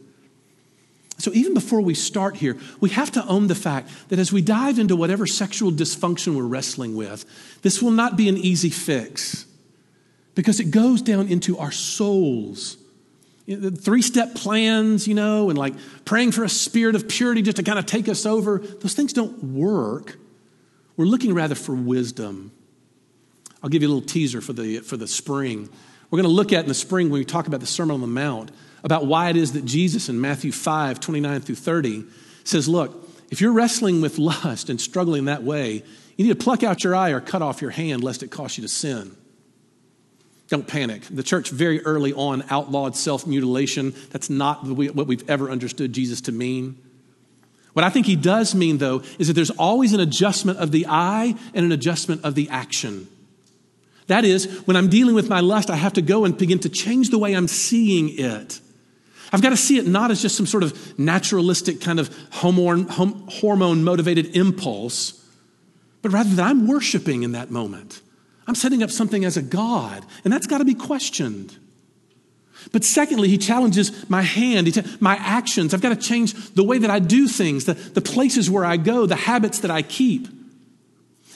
So, 1.16 1.32
even 1.32 1.54
before 1.54 1.80
we 1.80 1.94
start 1.94 2.36
here, 2.36 2.58
we 2.80 2.90
have 2.90 3.10
to 3.12 3.26
own 3.26 3.46
the 3.46 3.54
fact 3.54 3.90
that 4.10 4.18
as 4.18 4.30
we 4.30 4.42
dive 4.42 4.78
into 4.78 4.94
whatever 4.94 5.26
sexual 5.26 5.70
dysfunction 5.72 6.34
we're 6.34 6.44
wrestling 6.44 6.94
with, 6.96 7.24
this 7.62 7.80
will 7.82 7.90
not 7.90 8.16
be 8.16 8.28
an 8.28 8.36
easy 8.36 8.70
fix 8.70 9.46
because 10.34 10.60
it 10.60 10.70
goes 10.70 11.02
down 11.02 11.28
into 11.28 11.58
our 11.58 11.72
souls. 11.72 12.76
Three 13.46 14.02
step 14.02 14.34
plans, 14.34 15.08
you 15.08 15.14
know, 15.14 15.50
and 15.50 15.58
like 15.58 15.74
praying 16.04 16.32
for 16.32 16.44
a 16.44 16.48
spirit 16.48 16.94
of 16.94 17.08
purity 17.08 17.42
just 17.42 17.56
to 17.56 17.62
kind 17.62 17.78
of 17.78 17.86
take 17.86 18.08
us 18.08 18.24
over, 18.24 18.58
those 18.58 18.94
things 18.94 19.12
don't 19.12 19.42
work. 19.42 20.18
We're 20.96 21.06
looking 21.06 21.34
rather 21.34 21.54
for 21.54 21.74
wisdom. 21.74 22.52
I'll 23.62 23.70
give 23.70 23.82
you 23.82 23.88
a 23.88 23.92
little 23.92 24.06
teaser 24.06 24.40
for 24.40 24.52
the, 24.52 24.78
for 24.78 24.96
the 24.96 25.08
spring. 25.08 25.68
We're 26.10 26.18
going 26.18 26.28
to 26.28 26.34
look 26.34 26.52
at 26.52 26.62
in 26.62 26.68
the 26.68 26.74
spring 26.74 27.10
when 27.10 27.18
we 27.18 27.24
talk 27.24 27.46
about 27.46 27.60
the 27.60 27.66
Sermon 27.66 27.94
on 27.94 28.00
the 28.00 28.06
Mount 28.06 28.50
about 28.82 29.06
why 29.06 29.28
it 29.30 29.36
is 29.36 29.52
that 29.52 29.64
Jesus 29.64 30.08
in 30.08 30.20
Matthew 30.20 30.52
5 30.52 31.00
29 31.00 31.40
through 31.40 31.54
30 31.56 32.04
says, 32.44 32.68
Look, 32.68 33.08
if 33.30 33.40
you're 33.40 33.52
wrestling 33.52 34.00
with 34.00 34.18
lust 34.18 34.70
and 34.70 34.80
struggling 34.80 35.26
that 35.26 35.42
way, 35.42 35.82
you 36.16 36.26
need 36.26 36.38
to 36.38 36.44
pluck 36.44 36.62
out 36.62 36.84
your 36.84 36.94
eye 36.94 37.10
or 37.10 37.20
cut 37.20 37.42
off 37.42 37.62
your 37.62 37.70
hand 37.70 38.04
lest 38.04 38.22
it 38.22 38.30
cost 38.30 38.58
you 38.58 38.62
to 38.62 38.68
sin. 38.68 39.16
Don't 40.50 40.66
panic. 40.66 41.02
The 41.08 41.22
church 41.22 41.50
very 41.50 41.80
early 41.82 42.12
on 42.12 42.44
outlawed 42.50 42.96
self 42.96 43.26
mutilation. 43.26 43.94
That's 44.10 44.28
not 44.28 44.66
what 44.66 45.06
we've 45.06 45.30
ever 45.30 45.48
understood 45.48 45.92
Jesus 45.92 46.20
to 46.22 46.32
mean. 46.32 46.76
What 47.72 47.84
I 47.84 47.90
think 47.90 48.06
he 48.06 48.16
does 48.16 48.52
mean, 48.52 48.78
though, 48.78 49.02
is 49.20 49.28
that 49.28 49.34
there's 49.34 49.50
always 49.50 49.92
an 49.92 50.00
adjustment 50.00 50.58
of 50.58 50.72
the 50.72 50.86
eye 50.88 51.36
and 51.54 51.64
an 51.64 51.70
adjustment 51.70 52.24
of 52.24 52.34
the 52.34 52.48
action. 52.50 53.06
That 54.08 54.24
is, 54.24 54.46
when 54.66 54.76
I'm 54.76 54.88
dealing 54.88 55.14
with 55.14 55.28
my 55.28 55.38
lust, 55.38 55.70
I 55.70 55.76
have 55.76 55.92
to 55.92 56.02
go 56.02 56.24
and 56.24 56.36
begin 56.36 56.58
to 56.60 56.68
change 56.68 57.10
the 57.10 57.18
way 57.18 57.34
I'm 57.34 57.46
seeing 57.46 58.18
it. 58.18 58.60
I've 59.32 59.42
got 59.42 59.50
to 59.50 59.56
see 59.56 59.78
it 59.78 59.86
not 59.86 60.10
as 60.10 60.20
just 60.20 60.36
some 60.36 60.46
sort 60.46 60.64
of 60.64 60.98
naturalistic 60.98 61.80
kind 61.80 62.00
of 62.00 62.12
hormone 62.32 63.84
motivated 63.84 64.36
impulse, 64.36 65.24
but 66.02 66.10
rather 66.10 66.34
that 66.34 66.44
I'm 66.44 66.66
worshiping 66.66 67.22
in 67.22 67.32
that 67.32 67.52
moment. 67.52 68.00
I'm 68.50 68.56
setting 68.56 68.82
up 68.82 68.90
something 68.90 69.24
as 69.24 69.36
a 69.36 69.42
God, 69.42 70.04
and 70.24 70.32
that's 70.32 70.48
got 70.48 70.58
to 70.58 70.64
be 70.64 70.74
questioned. 70.74 71.56
But 72.72 72.82
secondly, 72.82 73.28
he 73.28 73.38
challenges 73.38 74.10
my 74.10 74.22
hand, 74.22 74.98
my 75.00 75.14
actions. 75.14 75.72
I've 75.72 75.80
got 75.80 75.90
to 75.90 76.08
change 76.08 76.32
the 76.54 76.64
way 76.64 76.78
that 76.78 76.90
I 76.90 76.98
do 76.98 77.28
things, 77.28 77.66
the, 77.66 77.74
the 77.74 78.00
places 78.00 78.50
where 78.50 78.64
I 78.64 78.76
go, 78.76 79.06
the 79.06 79.14
habits 79.14 79.60
that 79.60 79.70
I 79.70 79.82
keep. 79.82 80.26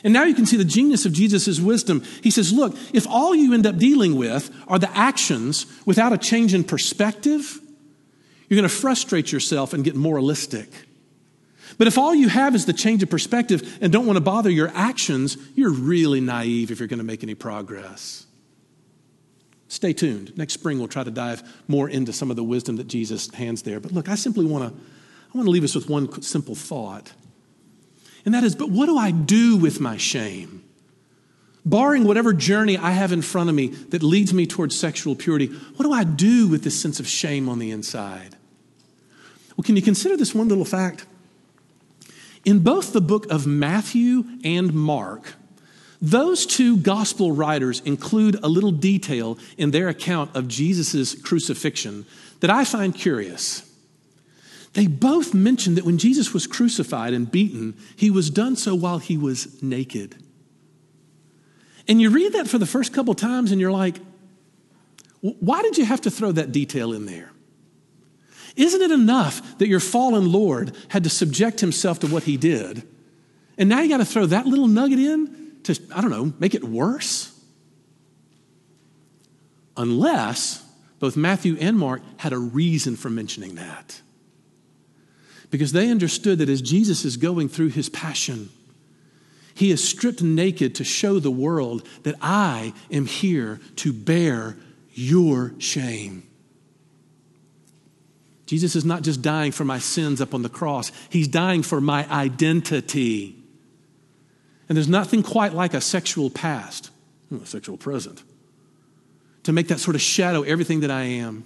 And 0.03 0.13
now 0.13 0.25
you 0.25 0.35
can 0.35 0.45
see 0.45 0.57
the 0.57 0.65
genius 0.65 1.07
of 1.07 1.13
Jesus' 1.13 1.61
wisdom. 1.61 2.03
He 2.21 2.33
says, 2.33 2.53
Look, 2.53 2.77
if 2.93 3.07
all 3.07 3.33
you 3.33 3.55
end 3.55 3.65
up 3.65 3.77
dealing 3.77 4.17
with 4.17 4.51
are 4.67 4.81
the 4.81 4.91
actions 4.91 5.67
without 5.87 6.13
a 6.13 6.19
change 6.19 6.53
in 6.53 6.65
perspective, 6.65 7.61
you're 8.49 8.59
going 8.59 8.69
to 8.69 8.75
frustrate 8.75 9.31
yourself 9.31 9.73
and 9.73 9.85
get 9.85 9.95
moralistic. 9.95 10.69
But 11.79 11.87
if 11.87 11.99
all 11.99 12.15
you 12.15 12.29
have 12.29 12.55
is 12.55 12.67
the 12.67 12.73
change 12.73 13.03
of 13.03 13.11
perspective 13.11 13.79
and 13.81 13.93
don't 13.93 14.07
want 14.07 14.17
to 14.17 14.23
bother 14.23 14.51
your 14.51 14.71
actions, 14.75 15.37
you're 15.55 15.73
really 15.73 16.21
naive 16.21 16.71
if 16.71 16.79
you're 16.79 16.89
going 16.89 16.99
to 16.99 17.05
make 17.05 17.23
any 17.23 17.35
progress. 17.35 18.27
Stay 19.69 19.93
tuned. 19.93 20.37
Next 20.37 20.55
spring, 20.55 20.79
we'll 20.79 20.89
try 20.89 21.03
to 21.03 21.11
dive 21.11 21.43
more 21.67 21.89
into 21.89 22.13
some 22.13 22.31
of 22.31 22.37
the 22.37 22.45
wisdom 22.45 22.77
that 22.77 22.87
Jesus 22.87 23.33
hands 23.35 23.63
there. 23.63 23.81
But 23.81 23.93
look, 23.93 24.09
I 24.09 24.15
simply 24.15 24.45
want 24.45 24.73
to, 24.73 24.81
I 24.81 25.37
want 25.37 25.47
to 25.47 25.51
leave 25.51 25.65
us 25.65 25.75
with 25.75 25.89
one 25.89 26.23
simple 26.23 26.55
thought. 26.55 27.13
And 28.25 28.35
that 28.35 28.45
is, 28.45 28.55
but 28.55 28.71
what 28.71 28.87
do 28.87 28.97
I 28.97 29.11
do 29.11 29.57
with 29.57 29.81
my 29.81 29.97
shame? 29.97 30.63
Barring 31.67 32.05
whatever 32.05 32.33
journey 32.33 32.77
I 32.77 32.91
have 32.91 33.11
in 33.11 33.23
front 33.23 33.49
of 33.49 33.57
me 33.57 33.69
that 33.69 34.03
leads 34.03 34.33
me 34.33 34.47
towards 34.47 34.79
sexual 34.79 35.17
purity, 35.17 35.47
what 35.47 35.85
do 35.85 35.93
I 35.93 36.05
do 36.05 36.47
with 36.47 36.63
this 36.63 36.81
sense 36.81 37.01
of 37.01 37.09
shame 37.09 37.49
on 37.49 37.59
the 37.59 37.71
inside? 37.71 38.37
Well, 39.57 39.65
can 39.65 39.77
you 39.77 39.83
consider 39.83 40.17
this 40.17 40.35
one 40.35 40.49
little 40.49 40.65
fact? 40.65 41.07
In 42.45 42.61
both 42.61 42.93
the 42.93 43.01
book 43.01 43.31
of 43.31 43.47
Matthew 43.47 44.25
and 44.45 44.75
Mark, 44.75 45.35
those 46.01 46.45
two 46.45 46.77
gospel 46.77 47.33
writers 47.33 47.81
include 47.81 48.37
a 48.43 48.49
little 48.49 48.73
detail 48.73 49.39
in 49.57 49.71
their 49.71 49.89
account 49.89 50.37
of 50.37 50.49
Jesus' 50.49 51.15
crucifixion 51.15 52.05
that 52.41 52.51
I 52.51 52.65
find 52.65 52.95
curious. 52.95 53.71
They 54.75 54.87
both 54.87 55.33
mention 55.33 55.77
that 55.77 55.85
when 55.85 55.99
Jesus 55.99 56.35
was 56.35 56.47
crucified 56.47 57.15
and 57.15 57.31
beaten, 57.31 57.75
he 57.97 58.11
was 58.11 58.29
done 58.29 58.57
so 58.57 58.75
while 58.75 58.99
he 58.99 59.17
was 59.17 59.63
naked. 59.63 60.17
And 61.89 62.03
you 62.03 62.11
read 62.11 62.33
that 62.33 62.49
for 62.49 62.59
the 62.59 62.67
first 62.67 62.93
couple 62.93 63.15
times 63.15 63.53
and 63.53 63.61
you're 63.61 63.73
like, 63.73 63.97
why 65.21 65.63
did 65.63 65.79
you 65.79 65.87
have 65.87 66.03
to 66.03 66.11
throw 66.11 66.33
that 66.33 66.53
detail 66.53 66.93
in 66.93 67.07
there? 67.07 67.31
Isn't 68.57 68.83
it 68.83 68.91
enough 68.91 69.59
that 69.59 69.69
your 69.69 69.81
fallen 69.81 70.31
Lord 70.31 70.77
had 70.89 71.05
to 71.05 71.11
subject 71.11 71.61
himself 71.61 72.01
to 72.01 72.07
what 72.07 72.23
he 72.25 72.37
did? 72.37 72.87
And 73.59 73.69
now 73.69 73.81
you 73.81 73.89
got 73.89 73.99
to 73.99 74.05
throw 74.05 74.27
that 74.27 74.47
little 74.47 74.69
nugget 74.69 74.99
in 74.99 75.57
to, 75.65 75.81
I 75.95 76.01
don't 76.01 76.11
know, 76.11 76.33
make 76.39 76.55
it 76.55 76.65
worse? 76.65 77.31
Unless 79.77 80.65
both 81.01 81.17
Matthew 81.17 81.57
and 81.61 81.79
Mark 81.79 82.03
had 82.19 82.33
a 82.33 82.39
reason 82.39 82.97
for 82.97 83.11
mentioning 83.11 83.57
that. 83.57 84.01
Because 85.51 85.73
they 85.73 85.91
understood 85.91 86.39
that 86.39 86.49
as 86.49 86.63
Jesus 86.63 87.05
is 87.05 87.17
going 87.17 87.49
through 87.49 87.69
his 87.69 87.89
passion, 87.89 88.51
he 89.55 89.71
is 89.71 89.87
stripped 89.87 90.23
naked 90.23 90.75
to 90.77 90.85
show 90.85 91.21
the 91.21 91.31
world 91.31 91.87
that 92.03 92.17
I 92.21 92.73
am 92.91 93.07
here 93.07 93.61
to 93.77 93.93
bear 93.93 94.57
your 94.93 95.55
shame. 95.59 96.27
Jesus 98.47 98.77
is 98.77 98.85
not 98.85 99.03
just 99.03 99.23
dying 99.23 99.53
for 99.53 99.65
my 99.65 99.79
sins 99.79 100.21
up 100.21 100.35
on 100.35 100.43
the 100.43 100.49
cross, 100.49 100.93
he's 101.09 101.29
dying 101.29 101.63
for 101.63 101.81
my 101.81 102.11
identity. 102.11 103.37
And 104.69 104.77
there's 104.77 104.89
nothing 104.89 105.23
quite 105.23 105.53
like 105.53 105.75
a 105.75 105.81
sexual 105.81 106.31
past, 106.31 106.91
hmm, 107.29 107.37
a 107.37 107.47
sexual 107.47 107.77
present, 107.77 108.23
to 109.45 109.53
make 109.53 109.69
that 109.69 109.79
sort 109.79 109.95
of 109.95 110.01
shadow 110.01 110.43
everything 110.43 110.81
that 110.81 110.91
I 110.91 111.03
am. 111.03 111.45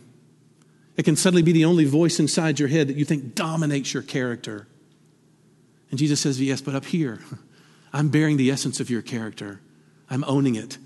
It 0.97 1.05
can 1.05 1.17
suddenly 1.17 1.43
be 1.43 1.53
the 1.53 1.65
only 1.65 1.85
voice 1.85 2.19
inside 2.19 2.59
your 2.59 2.69
head 2.69 2.89
that 2.89 2.97
you 2.97 3.05
think 3.05 3.35
dominates 3.35 3.95
your 3.95 4.03
character. 4.03 4.67
And 5.91 5.99
Jesus 5.99 6.21
says, 6.21 6.41
Yes, 6.41 6.61
but 6.61 6.75
up 6.75 6.85
here, 6.85 7.21
I'm 7.93 8.09
bearing 8.09 8.37
the 8.37 8.51
essence 8.51 8.81
of 8.81 8.91
your 8.91 9.03
character. 9.03 9.61
I'm 10.11 10.25
owning 10.25 10.57
it. 10.57 10.79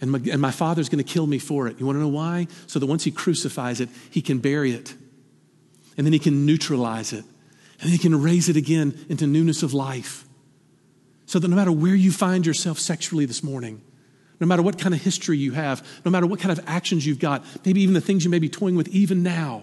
And 0.00 0.10
my, 0.10 0.20
and 0.30 0.40
my 0.40 0.50
Father's 0.50 0.88
going 0.88 1.02
to 1.02 1.10
kill 1.10 1.26
me 1.26 1.38
for 1.38 1.68
it. 1.68 1.78
You 1.78 1.86
want 1.86 1.96
to 1.96 2.00
know 2.00 2.08
why? 2.08 2.48
So 2.66 2.78
that 2.78 2.86
once 2.86 3.04
He 3.04 3.10
crucifies 3.10 3.80
it, 3.80 3.88
He 4.10 4.20
can 4.20 4.38
bury 4.38 4.72
it. 4.72 4.94
And 5.96 6.06
then 6.06 6.12
He 6.12 6.18
can 6.18 6.46
neutralize 6.46 7.12
it. 7.12 7.24
And 7.24 7.82
then 7.82 7.90
He 7.90 7.98
can 7.98 8.20
raise 8.20 8.48
it 8.48 8.56
again 8.56 9.06
into 9.08 9.26
newness 9.26 9.62
of 9.62 9.74
life. 9.74 10.24
So 11.26 11.38
that 11.38 11.48
no 11.48 11.56
matter 11.56 11.72
where 11.72 11.94
you 11.94 12.12
find 12.12 12.44
yourself 12.44 12.78
sexually 12.78 13.24
this 13.24 13.42
morning, 13.42 13.82
no 14.40 14.46
matter 14.46 14.62
what 14.62 14.78
kind 14.78 14.94
of 14.94 15.00
history 15.00 15.38
you 15.38 15.52
have, 15.52 15.86
no 16.04 16.10
matter 16.10 16.26
what 16.26 16.40
kind 16.40 16.56
of 16.56 16.64
actions 16.68 17.06
you've 17.06 17.20
got, 17.20 17.44
maybe 17.64 17.80
even 17.80 17.94
the 17.94 18.00
things 18.00 18.24
you 18.24 18.30
may 18.30 18.40
be 18.40 18.48
toying 18.48 18.76
with 18.76 18.88
even 18.88 19.22
now, 19.22 19.62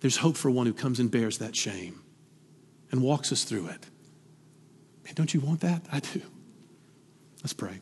there's 0.00 0.18
hope 0.18 0.36
for 0.36 0.50
one 0.50 0.66
who 0.66 0.74
comes 0.74 1.00
and 1.00 1.10
bears 1.10 1.38
that 1.38 1.56
shame 1.56 2.02
and 2.90 3.02
walks 3.02 3.32
us 3.32 3.44
through 3.44 3.68
it. 3.68 3.86
Man, 5.04 5.14
don't 5.14 5.32
you 5.32 5.40
want 5.40 5.60
that? 5.60 5.82
I 5.90 6.00
do. 6.00 6.20
Let's 7.42 7.52
pray. 7.52 7.80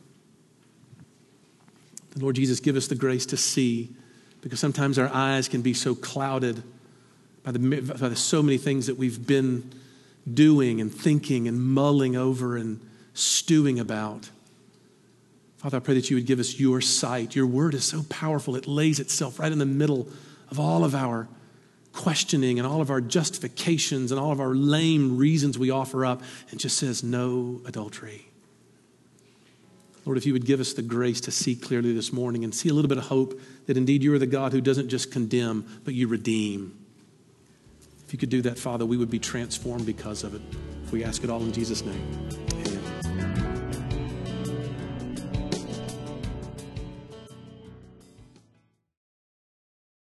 The 2.11 2.19
Lord 2.19 2.35
Jesus, 2.35 2.59
give 2.59 2.75
us 2.75 2.87
the 2.87 2.95
grace 2.95 3.25
to 3.27 3.37
see, 3.37 3.95
because 4.41 4.59
sometimes 4.59 4.97
our 4.97 5.09
eyes 5.13 5.47
can 5.47 5.61
be 5.61 5.73
so 5.73 5.95
clouded 5.95 6.63
by, 7.43 7.51
the, 7.51 7.59
by 7.59 8.09
the 8.09 8.15
so 8.15 8.43
many 8.43 8.57
things 8.57 8.87
that 8.87 8.97
we've 8.97 9.25
been 9.25 9.71
doing 10.31 10.81
and 10.81 10.93
thinking 10.93 11.47
and 11.47 11.61
mulling 11.61 12.15
over 12.15 12.57
and 12.57 12.79
stewing 13.13 13.79
about. 13.79 14.29
Father, 15.57 15.77
I 15.77 15.79
pray 15.79 15.93
that 15.95 16.09
you 16.09 16.15
would 16.15 16.25
give 16.25 16.39
us 16.39 16.59
your 16.59 16.81
sight. 16.81 17.35
Your 17.35 17.47
word 17.47 17.73
is 17.73 17.85
so 17.85 18.03
powerful, 18.09 18.55
it 18.55 18.67
lays 18.67 18.99
itself 18.99 19.39
right 19.39 19.51
in 19.51 19.59
the 19.59 19.65
middle 19.65 20.07
of 20.49 20.59
all 20.59 20.83
of 20.83 20.95
our 20.95 21.27
questioning 21.93 22.57
and 22.57 22.67
all 22.67 22.81
of 22.81 22.89
our 22.89 23.01
justifications 23.01 24.11
and 24.11 24.19
all 24.19 24.31
of 24.31 24.39
our 24.39 24.55
lame 24.55 25.17
reasons 25.17 25.59
we 25.59 25.69
offer 25.69 26.05
up 26.05 26.21
and 26.49 26.59
just 26.59 26.77
says 26.77 27.03
no 27.03 27.61
adultery. 27.65 28.30
Lord, 30.05 30.17
if 30.17 30.25
you 30.25 30.33
would 30.33 30.45
give 30.45 30.59
us 30.59 30.73
the 30.73 30.81
grace 30.81 31.21
to 31.21 31.31
see 31.31 31.55
clearly 31.55 31.93
this 31.93 32.11
morning 32.11 32.43
and 32.43 32.53
see 32.53 32.69
a 32.69 32.73
little 32.73 32.89
bit 32.89 32.97
of 32.97 33.05
hope 33.05 33.39
that 33.67 33.77
indeed 33.77 34.01
you 34.01 34.13
are 34.13 34.19
the 34.19 34.25
God 34.25 34.51
who 34.51 34.61
doesn't 34.61 34.89
just 34.89 35.11
condemn, 35.11 35.81
but 35.83 35.93
you 35.93 36.07
redeem. 36.07 36.77
If 38.05 38.13
you 38.13 38.19
could 38.19 38.29
do 38.29 38.41
that, 38.41 38.57
Father, 38.57 38.85
we 38.85 38.97
would 38.97 39.11
be 39.11 39.19
transformed 39.19 39.85
because 39.85 40.23
of 40.23 40.33
it. 40.33 40.41
We 40.91 41.03
ask 41.03 41.23
it 41.23 41.29
all 41.29 41.41
in 41.41 41.53
Jesus' 41.53 41.83
name. 41.85 42.60